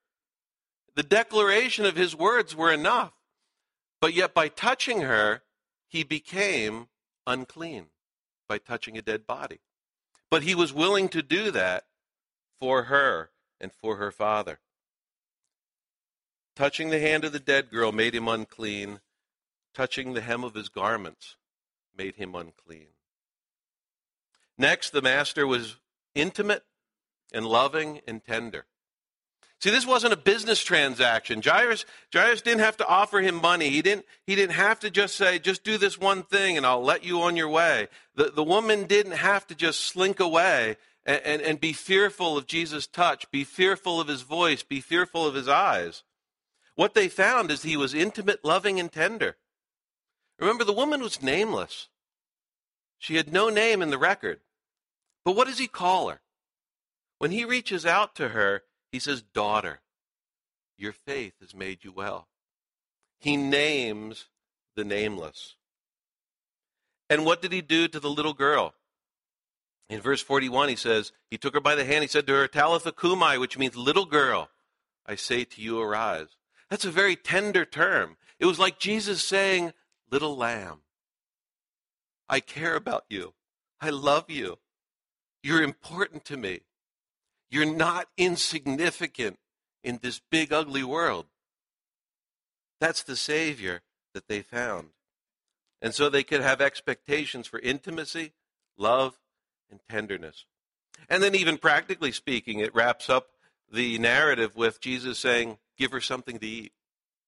The 0.94 1.02
declaration 1.02 1.84
of 1.84 1.96
his 1.96 2.14
words 2.14 2.54
were 2.54 2.70
enough. 2.70 3.13
But 4.04 4.12
yet, 4.12 4.34
by 4.34 4.48
touching 4.48 5.00
her, 5.00 5.40
he 5.88 6.02
became 6.04 6.88
unclean 7.26 7.86
by 8.46 8.58
touching 8.58 8.98
a 8.98 9.00
dead 9.00 9.26
body. 9.26 9.60
But 10.30 10.42
he 10.42 10.54
was 10.54 10.74
willing 10.74 11.08
to 11.08 11.22
do 11.22 11.50
that 11.52 11.86
for 12.60 12.82
her 12.82 13.30
and 13.58 13.72
for 13.72 13.96
her 13.96 14.10
father. 14.10 14.60
Touching 16.54 16.90
the 16.90 17.00
hand 17.00 17.24
of 17.24 17.32
the 17.32 17.40
dead 17.40 17.70
girl 17.70 17.92
made 17.92 18.14
him 18.14 18.28
unclean. 18.28 19.00
Touching 19.72 20.12
the 20.12 20.20
hem 20.20 20.44
of 20.44 20.52
his 20.52 20.68
garments 20.68 21.36
made 21.96 22.16
him 22.16 22.34
unclean. 22.34 22.88
Next, 24.58 24.90
the 24.90 25.00
master 25.00 25.46
was 25.46 25.76
intimate 26.14 26.66
and 27.32 27.46
loving 27.46 28.02
and 28.06 28.22
tender. 28.22 28.66
See, 29.60 29.70
this 29.70 29.86
wasn't 29.86 30.12
a 30.12 30.16
business 30.16 30.62
transaction. 30.62 31.40
Jairus, 31.42 31.86
Jairus 32.12 32.42
didn't 32.42 32.60
have 32.60 32.76
to 32.78 32.86
offer 32.86 33.20
him 33.20 33.36
money. 33.36 33.70
He 33.70 33.80
didn't, 33.80 34.04
he 34.26 34.34
didn't 34.34 34.56
have 34.56 34.80
to 34.80 34.90
just 34.90 35.16
say, 35.16 35.38
just 35.38 35.64
do 35.64 35.78
this 35.78 35.98
one 35.98 36.22
thing 36.22 36.56
and 36.56 36.66
I'll 36.66 36.82
let 36.82 37.04
you 37.04 37.22
on 37.22 37.36
your 37.36 37.48
way. 37.48 37.88
The, 38.14 38.24
the 38.24 38.44
woman 38.44 38.84
didn't 38.84 39.12
have 39.12 39.46
to 39.46 39.54
just 39.54 39.80
slink 39.80 40.20
away 40.20 40.76
and, 41.06 41.22
and, 41.24 41.42
and 41.42 41.60
be 41.60 41.72
fearful 41.72 42.36
of 42.36 42.46
Jesus' 42.46 42.86
touch, 42.86 43.30
be 43.30 43.44
fearful 43.44 44.00
of 44.00 44.08
his 44.08 44.22
voice, 44.22 44.62
be 44.62 44.80
fearful 44.80 45.26
of 45.26 45.34
his 45.34 45.48
eyes. 45.48 46.02
What 46.74 46.94
they 46.94 47.08
found 47.08 47.50
is 47.50 47.62
he 47.62 47.76
was 47.76 47.94
intimate, 47.94 48.44
loving, 48.44 48.80
and 48.80 48.90
tender. 48.90 49.36
Remember, 50.38 50.64
the 50.64 50.72
woman 50.72 51.00
was 51.00 51.22
nameless. 51.22 51.88
She 52.98 53.16
had 53.16 53.32
no 53.32 53.48
name 53.48 53.80
in 53.80 53.90
the 53.90 53.98
record. 53.98 54.40
But 55.24 55.36
what 55.36 55.46
does 55.46 55.58
he 55.58 55.68
call 55.68 56.08
her? 56.08 56.20
When 57.18 57.30
he 57.30 57.44
reaches 57.44 57.86
out 57.86 58.14
to 58.16 58.30
her, 58.30 58.62
he 58.94 59.00
says, 59.00 59.22
Daughter, 59.22 59.80
your 60.78 60.92
faith 60.92 61.32
has 61.40 61.52
made 61.52 61.82
you 61.82 61.90
well. 61.90 62.28
He 63.18 63.36
names 63.36 64.26
the 64.76 64.84
nameless. 64.84 65.56
And 67.10 67.24
what 67.24 67.42
did 67.42 67.50
he 67.50 67.60
do 67.60 67.88
to 67.88 67.98
the 67.98 68.08
little 68.08 68.34
girl? 68.34 68.74
In 69.90 70.00
verse 70.00 70.22
41, 70.22 70.68
he 70.68 70.76
says, 70.76 71.10
He 71.28 71.36
took 71.36 71.54
her 71.54 71.60
by 71.60 71.74
the 71.74 71.84
hand. 71.84 72.02
He 72.02 72.08
said 72.08 72.24
to 72.28 72.34
her, 72.34 72.46
Talitha 72.46 72.92
cumi, 72.92 73.36
which 73.36 73.58
means 73.58 73.76
little 73.76 74.06
girl, 74.06 74.48
I 75.04 75.16
say 75.16 75.42
to 75.42 75.60
you, 75.60 75.80
arise. 75.80 76.28
That's 76.70 76.84
a 76.84 76.90
very 76.92 77.16
tender 77.16 77.64
term. 77.64 78.16
It 78.38 78.46
was 78.46 78.60
like 78.60 78.78
Jesus 78.78 79.24
saying, 79.24 79.72
Little 80.08 80.36
lamb, 80.36 80.82
I 82.28 82.38
care 82.38 82.76
about 82.76 83.06
you. 83.10 83.34
I 83.80 83.90
love 83.90 84.30
you. 84.30 84.58
You're 85.42 85.64
important 85.64 86.24
to 86.26 86.36
me. 86.36 86.60
You're 87.54 87.66
not 87.66 88.08
insignificant 88.18 89.38
in 89.84 90.00
this 90.02 90.20
big, 90.28 90.52
ugly 90.52 90.82
world. 90.82 91.26
That's 92.80 93.04
the 93.04 93.14
Savior 93.14 93.82
that 94.12 94.26
they 94.26 94.42
found. 94.42 94.88
And 95.80 95.94
so 95.94 96.08
they 96.08 96.24
could 96.24 96.40
have 96.40 96.60
expectations 96.60 97.46
for 97.46 97.60
intimacy, 97.60 98.32
love, 98.76 99.20
and 99.70 99.78
tenderness. 99.88 100.46
And 101.08 101.22
then, 101.22 101.36
even 101.36 101.56
practically 101.56 102.10
speaking, 102.10 102.58
it 102.58 102.74
wraps 102.74 103.08
up 103.08 103.28
the 103.72 104.00
narrative 104.00 104.56
with 104.56 104.80
Jesus 104.80 105.20
saying, 105.20 105.58
Give 105.78 105.92
her 105.92 106.00
something 106.00 106.40
to 106.40 106.46
eat. 106.48 106.72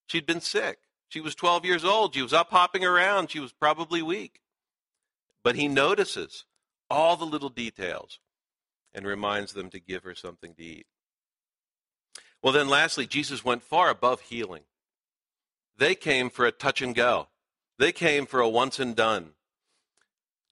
She'd 0.09 0.27
been 0.27 0.41
sick. 0.41 0.81
She 1.09 1.21
was 1.21 1.37
12 1.37 1.65
years 1.65 1.85
old. 1.85 2.17
She 2.17 2.23
was 2.23 2.33
up 2.33 2.51
hopping 2.51 2.85
around. 2.85 3.31
She 3.31 3.39
was 3.39 3.53
probably 3.53 4.03
weak. 4.03 4.41
But 5.45 5.55
he 5.55 5.69
notices 5.69 6.47
all 6.91 7.17
the 7.17 7.25
little 7.25 7.49
details 7.49 8.19
and 8.97 9.07
reminds 9.07 9.53
them 9.53 9.69
to 9.71 9.79
give 9.79 10.03
her 10.03 10.15
something 10.15 10.55
to 10.55 10.65
eat. 10.65 10.87
Well, 12.43 12.55
then, 12.55 12.69
lastly, 12.69 13.07
Jesus 13.07 13.45
went 13.45 13.63
far 13.63 13.91
above 13.91 14.23
healing. 14.23 14.63
They 15.77 15.95
came 15.95 16.31
for 16.31 16.47
a 16.47 16.53
touch 16.53 16.81
and 16.81 16.95
go, 16.95 17.29
they 17.79 17.93
came 17.93 18.25
for 18.25 18.41
a 18.41 18.49
once 18.49 18.81
and 18.81 18.97
done. 18.97 19.33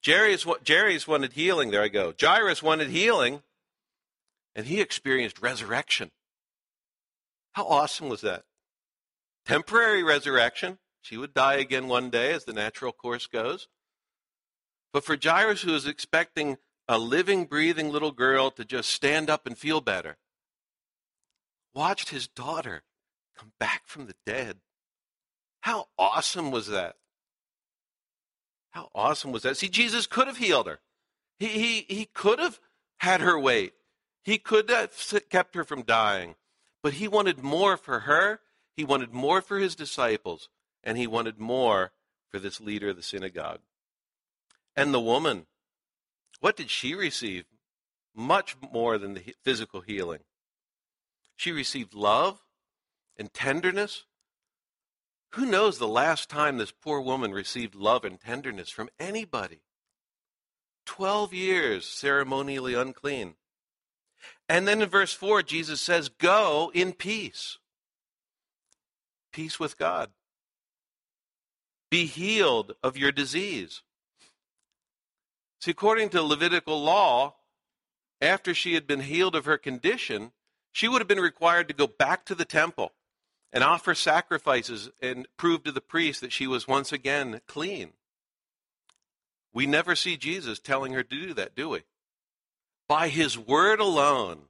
Jairus, 0.04 0.44
Jairus 0.68 1.08
wanted 1.08 1.32
healing. 1.32 1.70
There 1.70 1.82
I 1.82 1.88
go. 1.88 2.12
Jairus 2.20 2.62
wanted 2.62 2.90
healing, 2.90 3.42
and 4.54 4.66
he 4.66 4.82
experienced 4.82 5.40
resurrection. 5.40 6.10
How 7.52 7.64
awesome 7.66 8.10
was 8.10 8.20
that? 8.20 8.44
Temporary 9.46 10.02
resurrection. 10.02 10.78
She 11.00 11.16
would 11.16 11.32
die 11.32 11.54
again 11.54 11.88
one 11.88 12.10
day, 12.10 12.32
as 12.32 12.44
the 12.44 12.52
natural 12.52 12.92
course 12.92 13.26
goes. 13.26 13.68
But 14.92 15.04
for 15.04 15.16
Jairus, 15.22 15.62
who 15.62 15.72
was 15.72 15.86
expecting 15.86 16.58
a 16.88 16.98
living, 16.98 17.44
breathing 17.44 17.90
little 17.90 18.12
girl 18.12 18.50
to 18.52 18.64
just 18.64 18.90
stand 18.90 19.30
up 19.30 19.46
and 19.46 19.56
feel 19.56 19.80
better, 19.80 20.16
watched 21.74 22.10
his 22.10 22.28
daughter 22.28 22.82
come 23.36 23.52
back 23.58 23.82
from 23.86 24.06
the 24.06 24.14
dead. 24.26 24.58
How 25.60 25.88
awesome 25.98 26.50
was 26.50 26.68
that? 26.68 26.96
How 28.70 28.90
awesome 28.94 29.32
was 29.32 29.42
that? 29.42 29.56
See, 29.56 29.68
Jesus 29.68 30.06
could 30.06 30.26
have 30.26 30.36
healed 30.36 30.66
her. 30.66 30.80
He, 31.38 31.46
he, 31.46 31.86
he 31.88 32.04
could 32.12 32.38
have 32.38 32.60
had 32.98 33.20
her 33.20 33.38
wait. 33.38 33.72
He 34.22 34.38
could 34.38 34.68
have 34.68 34.92
kept 35.30 35.54
her 35.54 35.64
from 35.64 35.82
dying. 35.82 36.34
But 36.82 36.94
he 36.94 37.08
wanted 37.08 37.42
more 37.42 37.76
for 37.76 38.00
her. 38.00 38.40
He 38.76 38.84
wanted 38.84 39.12
more 39.12 39.40
for 39.40 39.58
his 39.58 39.74
disciples. 39.74 40.48
And 40.82 40.98
he 40.98 41.06
wanted 41.06 41.38
more 41.38 41.92
for 42.30 42.38
this 42.38 42.60
leader 42.60 42.90
of 42.90 42.96
the 42.96 43.02
synagogue. 43.02 43.60
And 44.76 44.92
the 44.92 45.00
woman, 45.00 45.46
what 46.44 46.58
did 46.58 46.68
she 46.68 46.94
receive? 46.94 47.46
Much 48.14 48.54
more 48.70 48.98
than 48.98 49.14
the 49.14 49.34
physical 49.42 49.80
healing. 49.80 50.20
She 51.36 51.52
received 51.52 51.94
love 51.94 52.38
and 53.16 53.32
tenderness. 53.32 54.04
Who 55.30 55.46
knows 55.46 55.78
the 55.78 55.88
last 55.88 56.28
time 56.28 56.58
this 56.58 56.70
poor 56.70 57.00
woman 57.00 57.32
received 57.32 57.74
love 57.74 58.04
and 58.04 58.20
tenderness 58.20 58.68
from 58.68 58.90
anybody? 59.00 59.62
Twelve 60.84 61.32
years 61.32 61.86
ceremonially 61.86 62.74
unclean. 62.74 63.36
And 64.46 64.68
then 64.68 64.82
in 64.82 64.90
verse 64.90 65.14
4, 65.14 65.42
Jesus 65.44 65.80
says, 65.80 66.10
Go 66.10 66.70
in 66.74 66.92
peace. 66.92 67.56
Peace 69.32 69.58
with 69.58 69.78
God. 69.78 70.10
Be 71.90 72.04
healed 72.04 72.74
of 72.82 72.98
your 72.98 73.12
disease. 73.12 73.82
See, 75.64 75.70
according 75.70 76.10
to 76.10 76.20
Levitical 76.20 76.82
law, 76.82 77.36
after 78.20 78.52
she 78.52 78.74
had 78.74 78.86
been 78.86 79.00
healed 79.00 79.34
of 79.34 79.46
her 79.46 79.56
condition, 79.56 80.32
she 80.72 80.88
would 80.88 81.00
have 81.00 81.08
been 81.08 81.18
required 81.18 81.68
to 81.68 81.74
go 81.74 81.86
back 81.86 82.26
to 82.26 82.34
the 82.34 82.44
temple 82.44 82.92
and 83.50 83.64
offer 83.64 83.94
sacrifices 83.94 84.90
and 85.00 85.26
prove 85.38 85.64
to 85.64 85.72
the 85.72 85.80
priest 85.80 86.20
that 86.20 86.34
she 86.34 86.46
was 86.46 86.68
once 86.68 86.92
again 86.92 87.40
clean. 87.46 87.94
We 89.54 89.64
never 89.64 89.96
see 89.96 90.18
Jesus 90.18 90.58
telling 90.58 90.92
her 90.92 91.02
to 91.02 91.08
do 91.08 91.32
that, 91.32 91.56
do 91.56 91.70
we? 91.70 91.84
By 92.86 93.08
his 93.08 93.38
word 93.38 93.80
alone, 93.80 94.40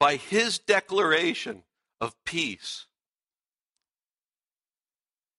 by 0.00 0.16
his 0.16 0.58
declaration 0.58 1.62
of 2.00 2.16
peace, 2.24 2.86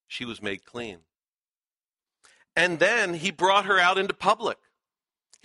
she 0.08 0.24
was 0.24 0.42
made 0.42 0.64
clean. 0.64 1.00
And 2.56 2.80
then 2.80 3.16
he 3.16 3.32
brought 3.32 3.66
her 3.66 3.78
out 3.78 3.98
into 3.98 4.14
public. 4.14 4.58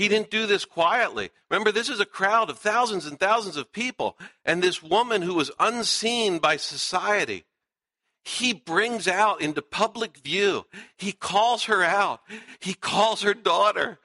He 0.01 0.09
didn't 0.09 0.31
do 0.31 0.47
this 0.47 0.65
quietly. 0.65 1.29
Remember, 1.51 1.71
this 1.71 1.91
is 1.91 2.01
a 2.01 2.07
crowd 2.07 2.49
of 2.49 2.59
thousands 2.59 3.05
and 3.05 3.21
thousands 3.21 3.59
of 3.59 3.71
people. 3.71 4.17
And 4.47 4.63
this 4.63 4.83
woman 4.83 5.21
who 5.21 5.35
was 5.35 5.51
unseen 5.61 6.39
by 6.39 6.57
society, 6.57 7.45
he 8.25 8.55
brings 8.55 9.07
out 9.07 9.43
into 9.43 9.61
public 9.61 10.17
view. 10.17 10.65
He 10.97 11.13
calls 11.13 11.65
her 11.65 11.83
out. 11.83 12.21
He 12.61 12.73
calls 12.73 13.21
her 13.21 13.35
daughter. 13.35 13.99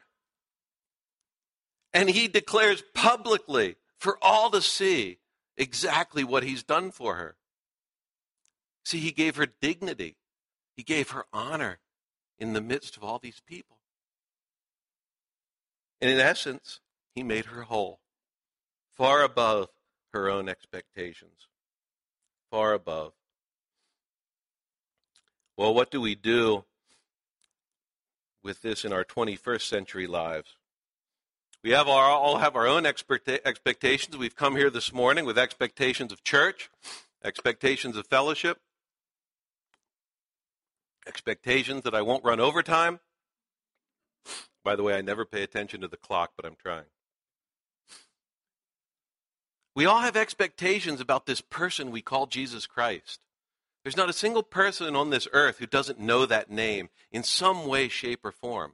And 1.94 2.10
he 2.10 2.28
declares 2.28 2.84
publicly 2.94 3.78
for 3.98 4.18
all 4.22 4.50
to 4.52 4.62
see 4.62 5.20
exactly 5.56 6.26
what 6.26 6.44
he's 6.44 6.64
done 6.64 6.92
for 6.92 7.16
her. 7.16 7.38
See, 8.84 9.00
he 9.00 9.14
gave 9.14 9.38
her 9.38 9.48
dignity, 9.48 10.18
he 10.76 10.84
gave 10.84 11.12
her 11.12 11.24
honor 11.32 11.80
in 12.38 12.52
the 12.52 12.60
midst 12.60 12.98
of 12.98 13.04
all 13.06 13.18
these 13.18 13.42
people. 13.48 13.75
And 16.02 16.10
in 16.12 16.20
essence, 16.20 16.82
he 17.14 17.24
made 17.24 17.46
her 17.46 17.64
whole, 17.64 18.00
far 18.94 19.24
above 19.24 19.70
her 20.14 20.30
own 20.30 20.50
expectations. 20.50 21.48
Far 22.52 22.74
above. 22.74 23.14
Well, 25.58 25.74
what 25.74 25.90
do 25.90 26.02
we 26.02 26.16
do 26.16 26.66
with 28.44 28.62
this 28.62 28.86
in 28.86 28.94
our 28.94 29.04
21st 29.04 29.62
century 29.62 30.08
lives? 30.08 30.58
We 31.64 31.72
have 31.72 31.88
our, 31.88 32.06
all 32.06 32.38
have 32.38 32.56
our 32.56 32.68
own 32.68 32.86
expectations. 32.86 34.16
We've 34.18 34.36
come 34.36 34.56
here 34.56 34.70
this 34.70 34.94
morning 34.94 35.26
with 35.26 35.38
expectations 35.38 36.12
of 36.12 36.24
church, 36.24 36.70
expectations 37.24 37.98
of 37.98 38.06
fellowship, 38.06 38.60
expectations 41.08 41.84
that 41.84 41.96
I 41.96 42.04
won't 42.04 42.24
run 42.24 42.40
overtime, 42.40 43.00
by 44.66 44.76
the 44.76 44.84
way, 44.84 44.96
I 44.96 45.02
never 45.02 45.24
pay 45.24 45.44
attention 45.44 45.80
to 45.82 45.88
the 45.88 45.96
clock, 45.96 46.34
but 46.36 46.46
I'm 46.46 46.58
trying. 46.62 46.86
We 49.76 49.86
all 49.86 50.00
have 50.00 50.18
expectations 50.18 51.00
about 51.00 51.28
this 51.28 51.40
person 51.40 51.92
we 51.92 52.02
call 52.02 52.26
Jesus 52.26 52.66
Christ. 52.66 53.20
There's 53.84 53.96
not 53.96 54.10
a 54.10 54.14
single 54.14 54.42
person 54.42 54.96
on 54.96 55.12
this 55.12 55.28
earth 55.32 55.60
who 55.60 55.68
doesn't 55.68 56.00
know 56.00 56.26
that 56.26 56.50
name 56.50 56.90
in 57.12 57.22
some 57.22 57.68
way, 57.68 57.88
shape, 57.88 58.26
or 58.26 58.32
form. 58.32 58.74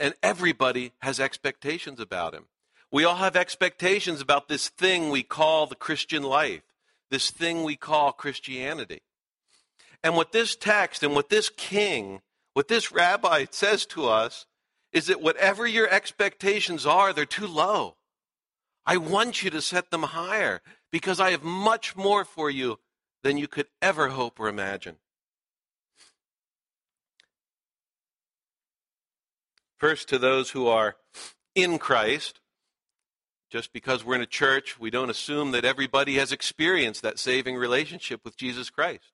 And 0.00 0.14
everybody 0.22 0.92
has 1.00 1.20
expectations 1.20 2.00
about 2.00 2.32
him. 2.32 2.46
We 2.90 3.04
all 3.04 3.16
have 3.16 3.36
expectations 3.36 4.22
about 4.22 4.48
this 4.48 4.70
thing 4.70 5.10
we 5.10 5.22
call 5.22 5.66
the 5.66 5.74
Christian 5.74 6.22
life, 6.22 6.62
this 7.10 7.30
thing 7.30 7.62
we 7.62 7.76
call 7.76 8.12
Christianity. 8.12 9.02
And 10.02 10.14
what 10.14 10.32
this 10.32 10.56
text 10.56 11.02
and 11.02 11.14
what 11.14 11.28
this 11.28 11.50
king, 11.50 12.22
what 12.54 12.68
this 12.68 12.90
rabbi 12.90 13.44
says 13.50 13.84
to 13.86 14.08
us 14.08 14.46
is 14.92 15.06
that 15.06 15.20
whatever 15.20 15.66
your 15.66 15.88
expectations 15.88 16.86
are, 16.86 17.12
they're 17.12 17.24
too 17.24 17.46
low. 17.46 17.96
I 18.86 18.96
want 18.96 19.42
you 19.42 19.50
to 19.50 19.60
set 19.60 19.90
them 19.90 20.02
higher 20.02 20.62
because 20.90 21.20
I 21.20 21.30
have 21.32 21.42
much 21.42 21.94
more 21.94 22.24
for 22.24 22.50
you 22.50 22.78
than 23.22 23.36
you 23.36 23.46
could 23.46 23.66
ever 23.82 24.08
hope 24.08 24.40
or 24.40 24.48
imagine. 24.48 24.96
First, 29.76 30.08
to 30.08 30.18
those 30.18 30.50
who 30.50 30.66
are 30.66 30.96
in 31.54 31.78
Christ, 31.78 32.40
just 33.50 33.72
because 33.72 34.04
we're 34.04 34.16
in 34.16 34.20
a 34.22 34.26
church, 34.26 34.78
we 34.80 34.90
don't 34.90 35.10
assume 35.10 35.52
that 35.52 35.64
everybody 35.64 36.16
has 36.16 36.32
experienced 36.32 37.02
that 37.02 37.18
saving 37.18 37.56
relationship 37.56 38.22
with 38.24 38.36
Jesus 38.36 38.70
Christ. 38.70 39.12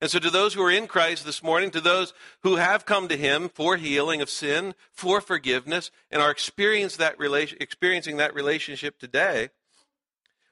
And 0.00 0.10
so, 0.10 0.18
to 0.18 0.30
those 0.30 0.54
who 0.54 0.62
are 0.62 0.70
in 0.70 0.86
Christ 0.86 1.26
this 1.26 1.42
morning, 1.42 1.70
to 1.72 1.80
those 1.80 2.14
who 2.42 2.56
have 2.56 2.86
come 2.86 3.08
to 3.08 3.16
Him 3.16 3.50
for 3.50 3.76
healing 3.76 4.22
of 4.22 4.30
sin, 4.30 4.74
for 4.92 5.20
forgiveness, 5.20 5.90
and 6.10 6.22
are 6.22 6.30
that 6.30 7.16
experiencing 7.20 8.16
that 8.16 8.34
relationship 8.34 8.98
today, 8.98 9.50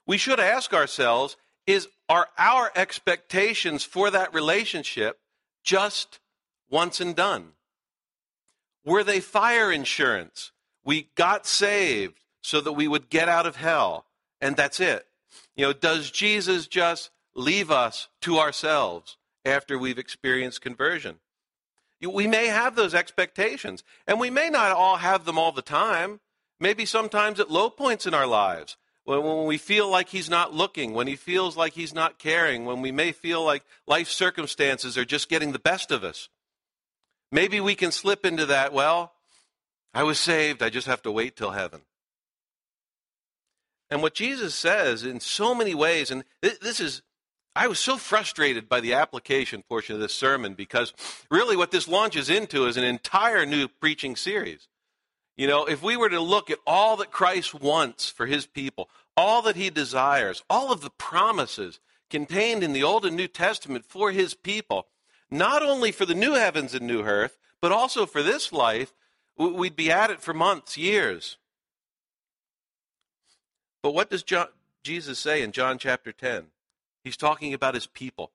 we 0.07 0.19
should 0.19 0.41
ask 0.41 0.75
ourselves 0.75 1.37
is 1.67 1.87
are 2.09 2.29
our 2.39 2.73
expectations 2.75 3.85
for 3.85 4.11
that 4.11 4.33
relationship 4.33 5.21
just 5.63 6.19
once 6.71 6.99
and 6.99 7.15
done? 7.15 7.53
Were 8.85 9.05
they 9.05 9.21
fire 9.21 9.71
insurance? 9.71 10.51
We 10.83 11.11
got 11.15 11.47
saved 11.47 12.21
so 12.41 12.63
that 12.63 12.73
we 12.73 12.89
would 12.89 13.11
get 13.11 13.29
out 13.29 13.45
of 13.45 13.57
hell, 13.57 14.07
and 14.41 14.57
that's 14.57 14.81
it. 14.81 15.07
You 15.55 15.67
know, 15.67 15.73
does 15.75 16.11
Jesus 16.11 16.67
just 16.67 17.11
leave 17.35 17.71
us 17.71 18.09
to 18.23 18.39
ourselves? 18.39 19.18
After 19.45 19.79
we've 19.79 19.99
experienced 19.99 20.61
conversion. 20.61 21.21
We 22.01 22.27
may 22.27 22.47
have 22.47 22.77
those 22.77 22.95
expectations, 22.95 23.83
and 24.07 24.21
we 24.21 24.31
may 24.31 24.51
not 24.51 24.73
all 24.73 24.97
have 24.97 25.25
them 25.25 25.39
all 25.39 25.53
the 25.53 25.63
time. 25.63 26.21
Maybe 26.61 26.85
sometimes 26.85 27.41
at 27.41 27.51
low 27.51 27.71
points 27.71 28.07
in 28.07 28.15
our 28.15 28.27
lives, 28.27 28.77
when, 29.05 29.47
we 29.47 29.59
feel 29.59 29.89
like 29.89 30.11
He's 30.11 30.31
not 30.31 30.53
looking, 30.53 30.93
when 30.93 31.07
He 31.07 31.17
feels 31.17 31.57
like 31.57 31.73
He's 31.73 31.95
not 31.95 32.19
caring, 32.19 32.67
when 32.67 32.83
we 32.83 32.93
may 32.93 33.13
feel 33.13 33.43
like 33.43 33.65
life 33.87 34.09
circumstances 34.09 34.99
are 34.99 35.05
just 35.05 35.29
getting 35.29 35.53
the 35.53 35.59
best 35.59 35.91
of 35.91 36.05
us. 36.05 36.29
Maybe 37.33 37.61
we 37.61 37.75
can 37.75 37.91
slip 37.91 38.25
into 38.25 38.47
that, 38.47 38.73
well, 38.73 39.13
I 39.95 40.03
was 40.03 40.21
saved, 40.21 40.63
I 40.63 40.69
just 40.69 40.87
have 40.87 41.03
to 41.03 41.13
wait 41.13 41.37
till 41.37 41.51
heaven. 41.51 41.81
And 43.91 44.03
what 44.03 44.15
Jesus 44.15 44.55
says 44.55 45.05
in 45.05 45.21
so 45.21 45.55
many 45.55 45.75
ways, 45.75 46.11
and 46.11 46.25
this 46.43 46.79
is 46.79 47.03
I 47.59 47.67
was 47.67 47.81
so 47.81 47.97
frustrated 47.97 48.69
by 48.69 48.79
the 48.79 48.95
application 48.95 49.65
portion 49.69 49.97
of 49.97 50.01
this 50.01 50.15
sermon 50.15 50.55
because 50.55 50.93
really 51.29 51.57
what 51.57 51.73
this 51.73 51.89
launches 51.89 52.31
into 52.31 52.67
is 52.67 52.77
an 52.77 52.85
entire 52.85 53.45
new 53.45 53.67
preaching 53.67 54.15
series. 54.15 54.69
You 55.37 55.49
know, 55.49 55.65
if 55.65 55.83
we 55.83 55.97
were 55.97 56.09
to 56.09 56.21
look 56.21 56.51
at 56.51 56.61
all 56.65 56.97
that 56.99 57.11
Christ 57.11 57.55
wants 57.55 58.11
for 58.11 58.27
his 58.27 58.47
people, 58.47 58.89
all 59.17 59.43
that 59.43 59.57
he 59.57 59.71
desires, 59.71 60.45
all 60.49 60.71
of 60.71 60.83
the 60.83 60.91
promises 60.91 61.81
contained 62.09 62.63
in 62.63 62.75
the 62.75 62.85
Old 62.85 63.05
and 63.05 63.17
New 63.17 63.27
Testament 63.27 63.85
for 63.85 64.13
his 64.13 64.35
people, 64.35 64.87
not 65.29 65.61
only 65.61 65.91
for 65.91 66.07
the 66.07 66.15
new 66.15 66.35
heavens 66.35 66.75
and 66.75 66.87
new 66.87 67.03
earth, 67.03 67.39
but 67.61 67.73
also 67.73 68.07
for 68.07 68.23
this 68.23 68.53
life, 68.53 68.95
we'd 69.37 69.75
be 69.75 69.91
at 69.91 70.13
it 70.13 70.21
for 70.21 70.33
months, 70.33 70.79
years. 70.79 71.39
But 73.83 73.95
what 73.95 74.11
does 74.11 74.23
John, 74.23 74.47
Jesus 74.85 75.19
say 75.19 75.43
in 75.43 75.51
John 75.51 75.77
chapter 75.79 76.13
10? 76.13 76.53
He's 77.05 77.17
talking 77.17 77.55
about 77.55 77.75
his 77.75 77.87
people. 77.87 78.33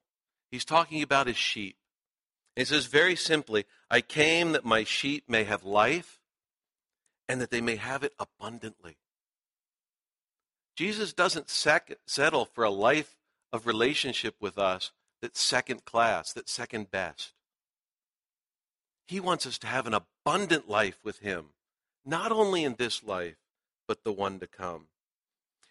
He's 0.51 0.65
talking 0.65 1.01
about 1.01 1.27
his 1.27 1.37
sheep. 1.37 1.77
he 2.55 2.65
says 2.65 2.85
very 2.85 3.15
simply, 3.15 3.65
I 3.89 4.01
came 4.01 4.51
that 4.51 4.65
my 4.65 4.83
sheep 4.83 5.25
may 5.27 5.43
have 5.43 5.63
life 5.63 6.19
and 7.27 7.41
that 7.41 7.51
they 7.51 7.61
may 7.61 7.75
have 7.75 8.03
it 8.03 8.13
abundantly. 8.19 8.97
Jesus 10.75 11.13
doesn't 11.13 11.49
sec- 11.49 11.97
settle 12.05 12.45
for 12.45 12.63
a 12.63 12.69
life 12.69 13.15
of 13.51 13.67
relationship 13.67 14.35
with 14.39 14.57
us 14.57 14.91
that's 15.21 15.41
second 15.41 15.85
class, 15.85 16.33
that's 16.33 16.51
second 16.51 16.91
best. 16.91 17.33
He 19.05 19.19
wants 19.19 19.45
us 19.45 19.57
to 19.59 19.67
have 19.67 19.85
an 19.87 19.93
abundant 19.93 20.69
life 20.69 20.99
with 21.03 21.19
Him, 21.19 21.47
not 22.05 22.31
only 22.31 22.63
in 22.63 22.75
this 22.75 23.03
life, 23.03 23.37
but 23.87 24.03
the 24.03 24.11
one 24.11 24.39
to 24.39 24.47
come. 24.47 24.87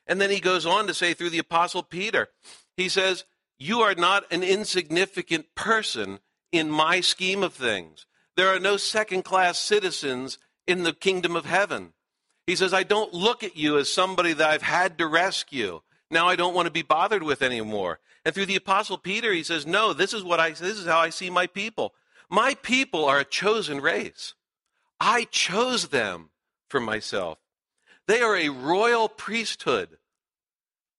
And 0.07 0.21
then 0.21 0.31
he 0.31 0.41
goes 0.41 0.67
on 0.67 0.87
to 0.87 0.95
say 0.95 1.15
through 1.15 1.31
the 1.31 1.39
Apostle 1.39 1.83
Peter, 1.83 2.29
he 2.77 2.89
says, 2.89 3.25
You 3.59 3.81
are 3.81 3.95
not 3.95 4.31
an 4.33 4.43
insignificant 4.43 5.55
person 5.55 6.21
in 6.51 6.71
my 6.71 7.01
scheme 7.01 7.43
of 7.43 7.55
things. 7.55 8.07
There 8.37 8.49
are 8.49 8.61
no 8.61 8.77
second 8.77 9.25
class 9.25 9.59
citizens 9.59 10.39
in 10.67 10.83
the 10.83 10.93
kingdom 10.93 11.37
of 11.37 11.45
heaven. 11.45 11.93
He 12.47 12.57
says, 12.57 12.75
I 12.75 12.83
don't 12.83 13.15
look 13.15 13.45
at 13.45 13.57
you 13.57 13.79
as 13.79 13.93
somebody 13.93 14.33
that 14.33 14.51
I've 14.51 14.63
had 14.63 14.99
to 14.99 15.07
rescue. 15.07 15.81
Now 16.11 16.29
I 16.29 16.37
don't 16.37 16.55
want 16.55 16.67
to 16.67 16.73
be 16.73 16.83
bothered 16.83 17.23
with 17.23 17.43
anymore. 17.43 18.01
And 18.25 18.35
through 18.35 18.47
the 18.47 18.57
apostle 18.57 18.99
Peter, 18.99 19.33
he 19.33 19.43
says, 19.43 19.67
No, 19.67 19.93
this 19.93 20.13
is 20.13 20.23
what 20.23 20.41
I 20.41 20.51
this 20.51 20.79
is 20.79 20.87
how 20.87 20.99
I 20.99 21.11
see 21.11 21.31
my 21.31 21.47
people. 21.47 21.95
My 22.29 22.55
people 22.63 23.05
are 23.05 23.19
a 23.19 23.25
chosen 23.25 23.81
race. 23.81 24.35
I 25.01 25.25
chose 25.25 25.89
them 25.89 26.31
for 26.69 26.81
myself. 26.81 27.39
They 28.07 28.21
are 28.21 28.37
a 28.37 28.49
royal 28.49 29.09
priesthood, 29.09 29.99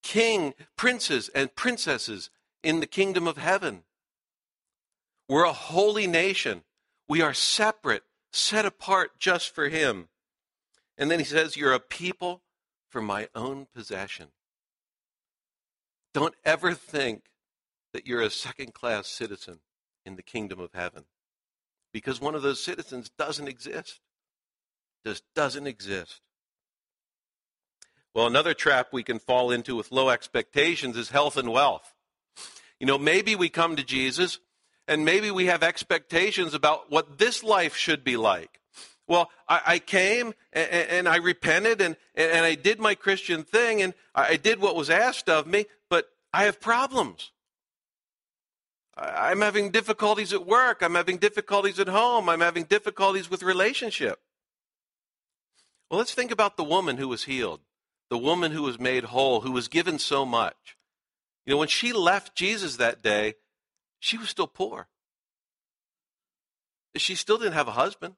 king, 0.04 0.54
princes, 0.76 1.28
and 1.30 1.56
princesses 1.56 2.30
in 2.62 2.78
the 2.78 2.86
kingdom 2.86 3.26
of 3.26 3.38
heaven. 3.38 3.82
We're 5.28 5.46
a 5.46 5.52
holy 5.52 6.06
nation. 6.06 6.62
We 7.08 7.22
are 7.22 7.34
separate, 7.34 8.04
set 8.32 8.64
apart 8.64 9.18
just 9.18 9.52
for 9.52 9.68
Him. 9.68 10.08
And 10.96 11.10
then 11.10 11.18
he 11.18 11.24
says, 11.24 11.56
You're 11.56 11.72
a 11.72 11.80
people 11.80 12.42
for 12.88 13.02
my 13.02 13.28
own 13.34 13.66
possession. 13.74 14.28
Don't 16.12 16.34
ever 16.44 16.74
think 16.74 17.24
that 17.92 18.06
you're 18.06 18.22
a 18.22 18.30
second 18.30 18.74
class 18.74 19.08
citizen 19.08 19.60
in 20.06 20.14
the 20.14 20.22
kingdom 20.22 20.60
of 20.60 20.70
heaven 20.74 21.04
because 21.92 22.20
one 22.20 22.34
of 22.34 22.42
those 22.42 22.62
citizens 22.62 23.10
doesn't 23.18 23.48
exist. 23.48 24.00
Just 25.04 25.24
doesn't 25.34 25.66
exist. 25.66 26.20
Well, 28.14 28.28
another 28.28 28.54
trap 28.54 28.88
we 28.92 29.02
can 29.02 29.18
fall 29.18 29.50
into 29.50 29.74
with 29.74 29.90
low 29.90 30.08
expectations 30.08 30.96
is 30.96 31.10
health 31.10 31.36
and 31.36 31.50
wealth. 31.50 31.92
You 32.78 32.86
know, 32.86 32.98
maybe 32.98 33.34
we 33.34 33.48
come 33.48 33.74
to 33.76 33.84
Jesus 33.84 34.38
and 34.86 35.04
maybe 35.04 35.30
we 35.30 35.46
have 35.46 35.62
expectations 35.62 36.54
about 36.54 36.90
what 36.90 37.18
this 37.18 37.42
life 37.42 37.74
should 37.74 38.04
be 38.04 38.16
like. 38.16 38.60
Well, 39.08 39.30
I, 39.48 39.60
I 39.66 39.78
came 39.80 40.32
and, 40.52 40.70
and, 40.70 41.08
I 41.08 41.16
repented 41.16 41.80
and, 41.80 41.96
and 42.14 42.46
I 42.46 42.54
did 42.54 42.78
my 42.78 42.94
Christian 42.94 43.42
thing 43.42 43.82
and 43.82 43.94
I 44.14 44.36
did 44.36 44.60
what 44.60 44.76
was 44.76 44.90
asked 44.90 45.28
of 45.28 45.46
me, 45.46 45.66
but 45.90 46.06
I 46.32 46.44
have 46.44 46.60
problems. 46.60 47.32
I'm 48.96 49.40
having 49.40 49.70
difficulties 49.70 50.32
at 50.32 50.46
work. 50.46 50.82
I'm 50.82 50.94
having 50.94 51.18
difficulties 51.18 51.80
at 51.80 51.88
home. 51.88 52.28
I'm 52.28 52.40
having 52.40 52.64
difficulties 52.64 53.28
with 53.28 53.42
relationship. 53.42 54.20
Well, 55.90 55.98
let's 55.98 56.14
think 56.14 56.30
about 56.30 56.56
the 56.56 56.64
woman 56.64 56.96
who 56.96 57.08
was 57.08 57.24
healed 57.24 57.60
the 58.10 58.18
woman 58.18 58.52
who 58.52 58.62
was 58.62 58.78
made 58.78 59.04
whole, 59.04 59.40
who 59.40 59.52
was 59.52 59.68
given 59.68 59.98
so 59.98 60.24
much. 60.24 60.76
You 61.46 61.52
know, 61.52 61.58
when 61.58 61.68
she 61.68 61.92
left 61.92 62.34
Jesus 62.34 62.76
that 62.76 63.02
day, 63.02 63.34
she 63.98 64.18
was 64.18 64.28
still 64.28 64.46
poor. 64.46 64.88
She 66.96 67.14
still 67.14 67.38
didn't 67.38 67.54
have 67.54 67.68
a 67.68 67.72
husband. 67.72 68.14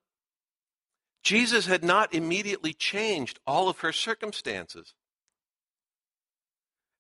Jesus 1.23 1.67
had 1.67 1.83
not 1.83 2.15
immediately 2.15 2.73
changed 2.73 3.41
all 3.47 3.69
of 3.69 3.81
her 3.81 3.93
circumstances. 3.93 4.95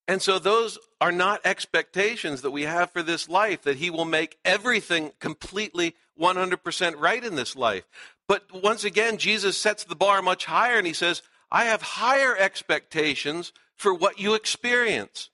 And 0.08 0.22
so 0.22 0.38
those 0.38 0.78
are 1.00 1.12
not 1.12 1.40
expectations 1.44 2.42
that 2.42 2.52
we 2.52 2.62
have 2.62 2.92
for 2.92 3.02
this 3.02 3.28
life, 3.28 3.62
that 3.62 3.76
he 3.76 3.90
will 3.90 4.04
make 4.04 4.38
everything 4.44 5.12
completely 5.18 5.94
100% 6.20 6.94
right 6.98 7.24
in 7.24 7.34
this 7.34 7.56
life. 7.56 7.84
But 8.28 8.62
once 8.62 8.84
again, 8.84 9.18
Jesus 9.18 9.58
sets 9.58 9.84
the 9.84 9.96
bar 9.96 10.22
much 10.22 10.44
higher 10.44 10.78
and 10.78 10.86
he 10.86 10.92
says, 10.92 11.22
I 11.50 11.64
have 11.64 11.82
higher 11.82 12.36
expectations 12.36 13.52
for 13.74 13.94
what 13.94 14.18
you 14.18 14.34
experience 14.34 15.30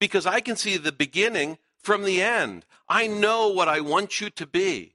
because 0.00 0.26
I 0.26 0.40
can 0.40 0.56
see 0.56 0.76
the 0.76 0.92
beginning 0.92 1.58
from 1.78 2.04
the 2.04 2.22
end. 2.22 2.64
I 2.88 3.06
know 3.06 3.48
what 3.48 3.68
I 3.68 3.80
want 3.80 4.20
you 4.20 4.30
to 4.30 4.46
be. 4.46 4.94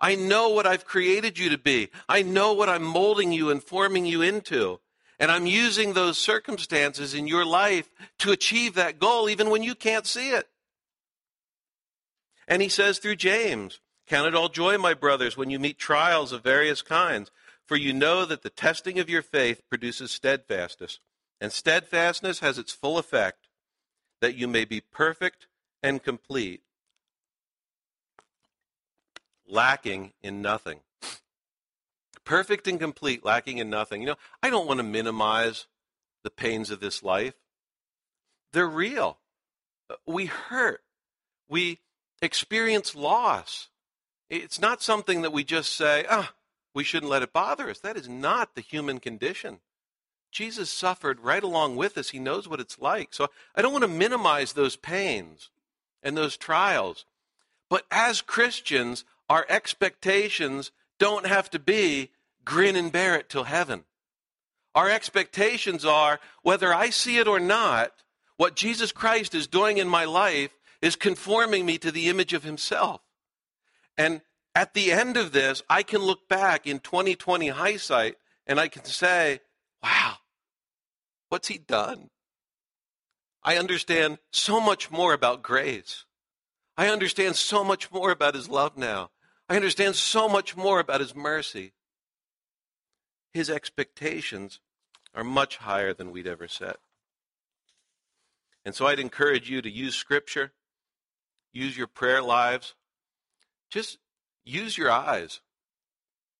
I 0.00 0.16
know 0.16 0.48
what 0.48 0.66
I've 0.66 0.84
created 0.84 1.38
you 1.38 1.48
to 1.50 1.58
be. 1.58 1.90
I 2.08 2.22
know 2.22 2.52
what 2.52 2.68
I'm 2.68 2.82
molding 2.82 3.32
you 3.32 3.50
and 3.50 3.62
forming 3.62 4.06
you 4.06 4.22
into. 4.22 4.80
And 5.18 5.30
I'm 5.30 5.46
using 5.46 5.92
those 5.92 6.18
circumstances 6.18 7.14
in 7.14 7.28
your 7.28 7.44
life 7.44 7.88
to 8.18 8.32
achieve 8.32 8.74
that 8.74 8.98
goal, 8.98 9.28
even 9.28 9.48
when 9.48 9.62
you 9.62 9.74
can't 9.74 10.06
see 10.06 10.30
it. 10.30 10.48
And 12.48 12.60
he 12.60 12.68
says 12.68 12.98
through 12.98 13.16
James, 13.16 13.80
Count 14.06 14.26
it 14.26 14.34
all 14.34 14.50
joy, 14.50 14.76
my 14.76 14.92
brothers, 14.92 15.36
when 15.36 15.48
you 15.48 15.58
meet 15.58 15.78
trials 15.78 16.32
of 16.32 16.42
various 16.42 16.82
kinds 16.82 17.30
for 17.66 17.76
you 17.76 17.92
know 17.92 18.24
that 18.24 18.42
the 18.42 18.50
testing 18.50 18.98
of 18.98 19.08
your 19.08 19.22
faith 19.22 19.62
produces 19.68 20.10
steadfastness, 20.10 20.98
and 21.40 21.52
steadfastness 21.52 22.40
has 22.40 22.58
its 22.58 22.72
full 22.72 22.98
effect, 22.98 23.48
that 24.20 24.36
you 24.36 24.46
may 24.46 24.64
be 24.64 24.80
perfect 24.80 25.46
and 25.82 26.02
complete, 26.02 26.62
lacking 29.46 30.12
in 30.22 30.40
nothing. 30.42 30.80
Perfect 32.24 32.66
and 32.66 32.80
complete, 32.80 33.24
lacking 33.24 33.58
in 33.58 33.68
nothing. 33.68 34.00
You 34.00 34.08
know, 34.08 34.16
I 34.42 34.48
don't 34.48 34.66
want 34.66 34.78
to 34.78 34.84
minimize 34.84 35.66
the 36.22 36.30
pains 36.30 36.70
of 36.70 36.80
this 36.80 37.02
life. 37.02 37.34
they're 38.52 38.66
real. 38.66 39.18
We 40.06 40.26
hurt. 40.26 40.82
We 41.48 41.80
experience 42.22 42.94
loss. 42.94 43.68
It's 44.30 44.60
not 44.60 44.82
something 44.82 45.22
that 45.22 45.32
we 45.32 45.44
just 45.44 45.76
say, 45.76 46.06
ah, 46.08 46.32
oh, 46.32 46.34
we 46.74 46.84
shouldn't 46.84 47.10
let 47.10 47.22
it 47.22 47.32
bother 47.32 47.70
us. 47.70 47.78
That 47.78 47.96
is 47.96 48.08
not 48.08 48.54
the 48.54 48.60
human 48.60 48.98
condition. 48.98 49.60
Jesus 50.32 50.68
suffered 50.68 51.20
right 51.20 51.42
along 51.42 51.76
with 51.76 51.96
us. 51.96 52.10
He 52.10 52.18
knows 52.18 52.48
what 52.48 52.60
it's 52.60 52.80
like. 52.80 53.14
So 53.14 53.28
I 53.54 53.62
don't 53.62 53.72
want 53.72 53.82
to 53.82 53.88
minimize 53.88 54.52
those 54.52 54.74
pains 54.74 55.50
and 56.02 56.16
those 56.16 56.36
trials. 56.36 57.04
But 57.70 57.86
as 57.90 58.20
Christians, 58.20 59.04
our 59.30 59.46
expectations 59.48 60.72
don't 60.98 61.26
have 61.26 61.48
to 61.50 61.58
be 61.58 62.10
grin 62.44 62.76
and 62.76 62.90
bear 62.90 63.14
it 63.14 63.28
till 63.28 63.44
heaven. 63.44 63.84
Our 64.74 64.90
expectations 64.90 65.84
are 65.84 66.18
whether 66.42 66.74
I 66.74 66.90
see 66.90 67.18
it 67.18 67.28
or 67.28 67.38
not, 67.38 67.92
what 68.36 68.56
Jesus 68.56 68.90
Christ 68.90 69.34
is 69.34 69.46
doing 69.46 69.78
in 69.78 69.88
my 69.88 70.04
life 70.04 70.50
is 70.82 70.96
conforming 70.96 71.64
me 71.64 71.78
to 71.78 71.92
the 71.92 72.08
image 72.08 72.32
of 72.32 72.42
himself. 72.42 73.00
And 73.96 74.20
at 74.54 74.74
the 74.74 74.92
end 74.92 75.16
of 75.16 75.32
this, 75.32 75.62
I 75.68 75.82
can 75.82 76.00
look 76.00 76.28
back 76.28 76.66
in 76.66 76.78
2020 76.78 77.48
hindsight 77.48 78.16
and 78.46 78.60
I 78.60 78.68
can 78.68 78.84
say, 78.84 79.40
wow, 79.82 80.14
what's 81.28 81.48
he 81.48 81.58
done? 81.58 82.10
I 83.42 83.58
understand 83.58 84.18
so 84.30 84.60
much 84.60 84.90
more 84.90 85.12
about 85.12 85.42
grace. 85.42 86.04
I 86.76 86.88
understand 86.88 87.36
so 87.36 87.64
much 87.64 87.92
more 87.92 88.10
about 88.10 88.34
his 88.34 88.48
love 88.48 88.76
now. 88.76 89.10
I 89.48 89.56
understand 89.56 89.96
so 89.96 90.28
much 90.28 90.56
more 90.56 90.80
about 90.80 91.00
his 91.00 91.14
mercy. 91.14 91.72
His 93.32 93.50
expectations 93.50 94.60
are 95.14 95.24
much 95.24 95.58
higher 95.58 95.92
than 95.92 96.10
we'd 96.10 96.26
ever 96.26 96.48
set. 96.48 96.76
And 98.64 98.74
so 98.74 98.86
I'd 98.86 98.98
encourage 98.98 99.50
you 99.50 99.60
to 99.60 99.70
use 99.70 99.94
Scripture, 99.94 100.52
use 101.52 101.76
your 101.76 101.86
prayer 101.86 102.22
lives, 102.22 102.74
just 103.70 103.98
use 104.44 104.76
your 104.76 104.90
eyes 104.90 105.40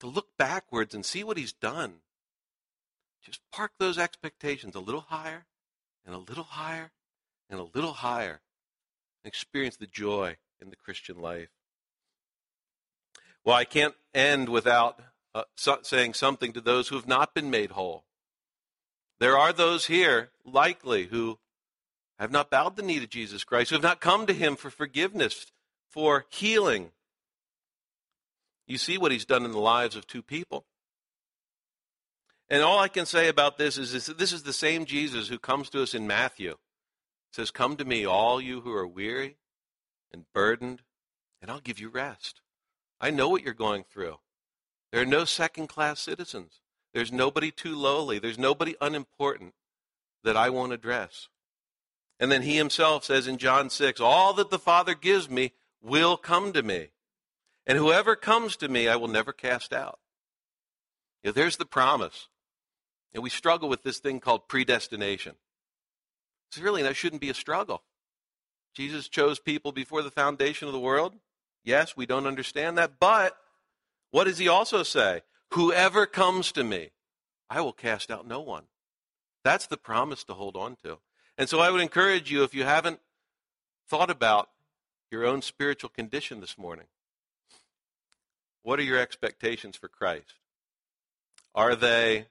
to 0.00 0.06
look 0.06 0.28
backwards 0.36 0.94
and 0.94 1.04
see 1.04 1.24
what 1.24 1.36
He's 1.36 1.52
done. 1.52 1.96
Just 3.22 3.40
park 3.50 3.72
those 3.78 3.98
expectations 3.98 4.74
a 4.74 4.80
little 4.80 5.06
higher 5.08 5.46
and 6.04 6.14
a 6.14 6.18
little 6.18 6.44
higher 6.44 6.92
and 7.48 7.58
a 7.58 7.68
little 7.74 7.94
higher 7.94 8.40
and 9.22 9.28
experience 9.28 9.76
the 9.76 9.86
joy 9.86 10.36
in 10.60 10.70
the 10.70 10.76
Christian 10.76 11.20
life. 11.20 11.48
Well, 13.44 13.56
I 13.56 13.64
can't 13.64 13.94
end 14.14 14.48
without 14.48 15.00
uh, 15.34 15.44
so 15.56 15.78
saying 15.82 16.14
something 16.14 16.52
to 16.52 16.60
those 16.60 16.88
who 16.88 16.96
have 16.96 17.08
not 17.08 17.34
been 17.34 17.50
made 17.50 17.72
whole. 17.72 18.04
There 19.20 19.38
are 19.38 19.52
those 19.52 19.86
here, 19.86 20.30
likely, 20.44 21.06
who 21.06 21.38
have 22.18 22.30
not 22.30 22.50
bowed 22.50 22.76
the 22.76 22.82
knee 22.82 23.00
to 23.00 23.06
Jesus 23.06 23.44
Christ, 23.44 23.70
who 23.70 23.76
have 23.76 23.82
not 23.82 24.00
come 24.00 24.26
to 24.26 24.32
him 24.32 24.56
for 24.56 24.70
forgiveness, 24.70 25.46
for 25.90 26.26
healing. 26.30 26.90
You 28.66 28.78
see 28.78 28.98
what 28.98 29.12
he's 29.12 29.24
done 29.24 29.44
in 29.44 29.52
the 29.52 29.58
lives 29.58 29.96
of 29.96 30.06
two 30.06 30.22
people. 30.22 30.64
And 32.48 32.62
all 32.62 32.78
I 32.78 32.88
can 32.88 33.06
say 33.06 33.28
about 33.28 33.58
this 33.58 33.78
is, 33.78 33.94
is 33.94 34.06
this 34.06 34.32
is 34.32 34.42
the 34.42 34.52
same 34.52 34.84
Jesus 34.84 35.28
who 35.28 35.38
comes 35.38 35.70
to 35.70 35.82
us 35.82 35.94
in 35.94 36.06
Matthew. 36.06 36.52
It 36.52 36.58
says, 37.32 37.50
Come 37.50 37.76
to 37.76 37.84
me, 37.84 38.04
all 38.04 38.40
you 38.40 38.60
who 38.60 38.72
are 38.72 38.86
weary 38.86 39.36
and 40.12 40.24
burdened, 40.32 40.82
and 41.40 41.50
I'll 41.50 41.60
give 41.60 41.80
you 41.80 41.88
rest. 41.88 42.40
I 43.00 43.10
know 43.10 43.28
what 43.28 43.42
you're 43.42 43.54
going 43.54 43.84
through. 43.84 44.18
There 44.92 45.02
are 45.02 45.06
no 45.06 45.24
second 45.24 45.66
class 45.66 46.00
citizens. 46.00 46.60
There's 46.92 47.10
nobody 47.10 47.50
too 47.50 47.74
lowly. 47.74 48.18
There's 48.18 48.38
nobody 48.38 48.76
unimportant 48.80 49.54
that 50.22 50.36
I 50.36 50.48
won't 50.50 50.72
address. 50.72 51.28
And 52.20 52.30
then 52.30 52.42
he 52.42 52.56
himself 52.56 53.04
says 53.04 53.26
in 53.26 53.38
John 53.38 53.70
6 53.70 54.00
All 54.00 54.32
that 54.34 54.50
the 54.50 54.58
Father 54.58 54.94
gives 54.94 55.28
me 55.28 55.52
will 55.82 56.16
come 56.16 56.52
to 56.52 56.62
me. 56.62 56.90
And 57.66 57.78
whoever 57.78 58.14
comes 58.16 58.56
to 58.56 58.68
me, 58.68 58.88
I 58.88 58.96
will 58.96 59.08
never 59.08 59.32
cast 59.32 59.72
out. 59.72 59.98
You 61.22 61.28
know, 61.28 61.32
there's 61.32 61.56
the 61.56 61.64
promise. 61.64 62.28
And 63.14 63.22
we 63.22 63.30
struggle 63.30 63.68
with 63.68 63.82
this 63.82 63.98
thing 63.98 64.20
called 64.20 64.48
predestination. 64.48 65.36
It's 66.48 66.58
really, 66.58 66.82
that 66.82 66.96
shouldn't 66.96 67.22
be 67.22 67.30
a 67.30 67.34
struggle. 67.34 67.82
Jesus 68.74 69.08
chose 69.08 69.38
people 69.38 69.72
before 69.72 70.02
the 70.02 70.10
foundation 70.10 70.68
of 70.68 70.74
the 70.74 70.80
world. 70.80 71.14
Yes, 71.62 71.96
we 71.96 72.06
don't 72.06 72.26
understand 72.26 72.76
that. 72.76 72.98
But 73.00 73.36
what 74.10 74.24
does 74.24 74.38
he 74.38 74.48
also 74.48 74.82
say? 74.82 75.22
Whoever 75.52 76.06
comes 76.06 76.52
to 76.52 76.64
me, 76.64 76.90
I 77.48 77.60
will 77.60 77.72
cast 77.72 78.10
out 78.10 78.26
no 78.26 78.40
one. 78.40 78.64
That's 79.44 79.66
the 79.66 79.76
promise 79.76 80.24
to 80.24 80.34
hold 80.34 80.56
on 80.56 80.76
to. 80.84 80.98
And 81.38 81.48
so 81.48 81.60
I 81.60 81.70
would 81.70 81.80
encourage 81.80 82.30
you, 82.30 82.42
if 82.42 82.54
you 82.54 82.64
haven't 82.64 83.00
thought 83.88 84.10
about 84.10 84.50
your 85.10 85.24
own 85.24 85.42
spiritual 85.42 85.90
condition 85.90 86.40
this 86.40 86.58
morning, 86.58 86.86
what 88.64 88.80
are 88.80 88.82
your 88.82 88.98
expectations 88.98 89.76
for 89.76 89.86
Christ? 89.86 90.34
Are 91.54 91.76
they, 91.76 92.26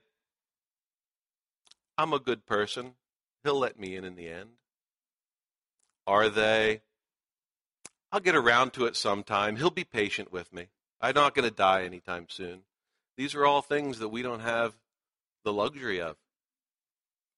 I'm 1.98 2.12
a 2.12 2.20
good 2.20 2.46
person, 2.46 2.96
he'll 3.44 3.60
let 3.60 3.80
me 3.80 3.96
in 3.96 4.04
in 4.04 4.16
the 4.16 4.28
end? 4.28 4.50
Are 6.06 6.28
they, 6.28 6.82
I'll 8.12 8.20
get 8.20 8.36
around 8.36 8.74
to 8.74 8.86
it 8.86 8.98
sometime, 8.98 9.56
he'll 9.56 9.70
be 9.70 9.86
patient 9.86 10.34
with 10.34 10.52
me. 10.52 10.68
I'm 11.00 11.16
not 11.16 11.36
going 11.36 11.48
to 11.48 11.56
die 11.56 11.84
anytime 11.84 12.26
soon. 12.30 12.62
These 13.16 13.36
are 13.36 13.46
all 13.46 13.62
things 13.62 14.00
that 14.00 14.10
we 14.10 14.24
don't 14.24 14.42
have 14.42 14.74
the 15.46 15.54
luxury 15.54 16.02
of 16.02 16.16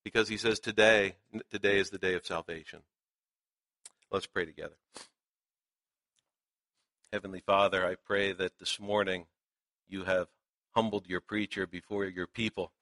because 0.04 0.30
he 0.30 0.38
says 0.38 0.60
today 0.60 1.16
today 1.52 1.80
is 1.80 1.90
the 1.90 1.98
day 1.98 2.14
of 2.14 2.26
salvation. 2.26 2.80
Let's 4.12 4.28
pray 4.28 4.46
together. 4.46 4.76
Heavenly 7.16 7.40
Father, 7.40 7.86
I 7.86 7.96
pray 7.96 8.34
that 8.34 8.60
this 8.60 8.78
morning 8.78 9.28
you 9.88 10.04
have 10.04 10.28
humbled 10.72 11.08
your 11.08 11.22
preacher 11.22 11.66
before 11.66 12.04
your 12.04 12.28
people 12.28 12.74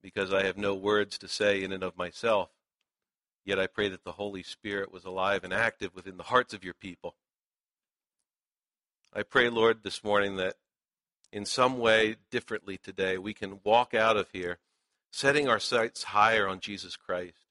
because 0.00 0.32
I 0.32 0.44
have 0.44 0.56
no 0.56 0.76
words 0.76 1.18
to 1.18 1.26
say 1.26 1.64
in 1.64 1.72
and 1.72 1.82
of 1.82 1.98
myself. 1.98 2.50
Yet 3.44 3.58
I 3.58 3.66
pray 3.66 3.88
that 3.88 4.04
the 4.04 4.12
Holy 4.12 4.44
Spirit 4.44 4.92
was 4.92 5.04
alive 5.04 5.42
and 5.42 5.52
active 5.52 5.92
within 5.92 6.18
the 6.18 6.22
hearts 6.22 6.54
of 6.54 6.62
your 6.62 6.74
people. 6.74 7.16
I 9.12 9.24
pray, 9.24 9.48
Lord, 9.48 9.82
this 9.82 10.04
morning 10.04 10.36
that 10.36 10.54
in 11.32 11.44
some 11.44 11.80
way 11.80 12.18
differently 12.30 12.78
today 12.78 13.18
we 13.18 13.34
can 13.34 13.58
walk 13.64 13.92
out 13.92 14.16
of 14.16 14.30
here 14.32 14.58
setting 15.10 15.48
our 15.48 15.58
sights 15.58 16.04
higher 16.04 16.46
on 16.46 16.60
Jesus 16.60 16.94
Christ, 16.94 17.44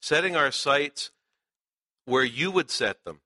setting 0.00 0.36
our 0.36 0.52
sights 0.52 1.10
where 2.04 2.22
you 2.22 2.52
would 2.52 2.70
set 2.70 3.02
them. 3.02 3.22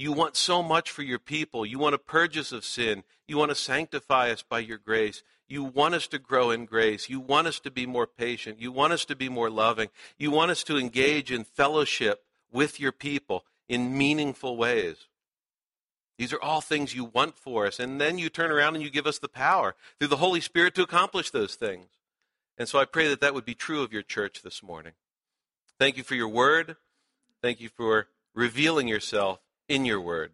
You 0.00 0.12
want 0.12 0.34
so 0.34 0.62
much 0.62 0.90
for 0.90 1.02
your 1.02 1.18
people. 1.18 1.66
You 1.66 1.78
want 1.78 1.92
to 1.92 1.98
purge 1.98 2.38
us 2.38 2.52
of 2.52 2.64
sin. 2.64 3.04
You 3.28 3.36
want 3.36 3.50
to 3.50 3.54
sanctify 3.54 4.30
us 4.30 4.42
by 4.42 4.60
your 4.60 4.78
grace. 4.78 5.22
You 5.46 5.62
want 5.62 5.94
us 5.94 6.06
to 6.06 6.18
grow 6.18 6.50
in 6.50 6.64
grace. 6.64 7.10
You 7.10 7.20
want 7.20 7.46
us 7.46 7.60
to 7.60 7.70
be 7.70 7.84
more 7.84 8.06
patient. 8.06 8.62
You 8.62 8.72
want 8.72 8.94
us 8.94 9.04
to 9.04 9.14
be 9.14 9.28
more 9.28 9.50
loving. 9.50 9.90
You 10.16 10.30
want 10.30 10.52
us 10.52 10.64
to 10.64 10.78
engage 10.78 11.30
in 11.30 11.44
fellowship 11.44 12.24
with 12.50 12.80
your 12.80 12.92
people 12.92 13.44
in 13.68 13.98
meaningful 13.98 14.56
ways. 14.56 14.96
These 16.16 16.32
are 16.32 16.40
all 16.40 16.62
things 16.62 16.94
you 16.94 17.04
want 17.04 17.36
for 17.36 17.66
us. 17.66 17.78
And 17.78 18.00
then 18.00 18.16
you 18.16 18.30
turn 18.30 18.50
around 18.50 18.76
and 18.76 18.82
you 18.82 18.88
give 18.88 19.06
us 19.06 19.18
the 19.18 19.28
power 19.28 19.74
through 19.98 20.08
the 20.08 20.16
Holy 20.16 20.40
Spirit 20.40 20.74
to 20.76 20.82
accomplish 20.82 21.30
those 21.30 21.56
things. 21.56 21.88
And 22.56 22.66
so 22.66 22.78
I 22.78 22.86
pray 22.86 23.08
that 23.08 23.20
that 23.20 23.34
would 23.34 23.44
be 23.44 23.54
true 23.54 23.82
of 23.82 23.92
your 23.92 24.02
church 24.02 24.40
this 24.40 24.62
morning. 24.62 24.94
Thank 25.78 25.98
you 25.98 26.04
for 26.04 26.14
your 26.14 26.28
word. 26.28 26.76
Thank 27.42 27.60
you 27.60 27.68
for 27.68 28.06
revealing 28.34 28.88
yourself 28.88 29.40
in 29.70 29.84
your 29.84 30.00
word. 30.00 30.32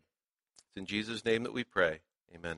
It's 0.70 0.78
in 0.78 0.86
Jesus' 0.86 1.24
name 1.24 1.42
that 1.44 1.52
we 1.52 1.62
pray. 1.62 2.00
Amen. 2.34 2.56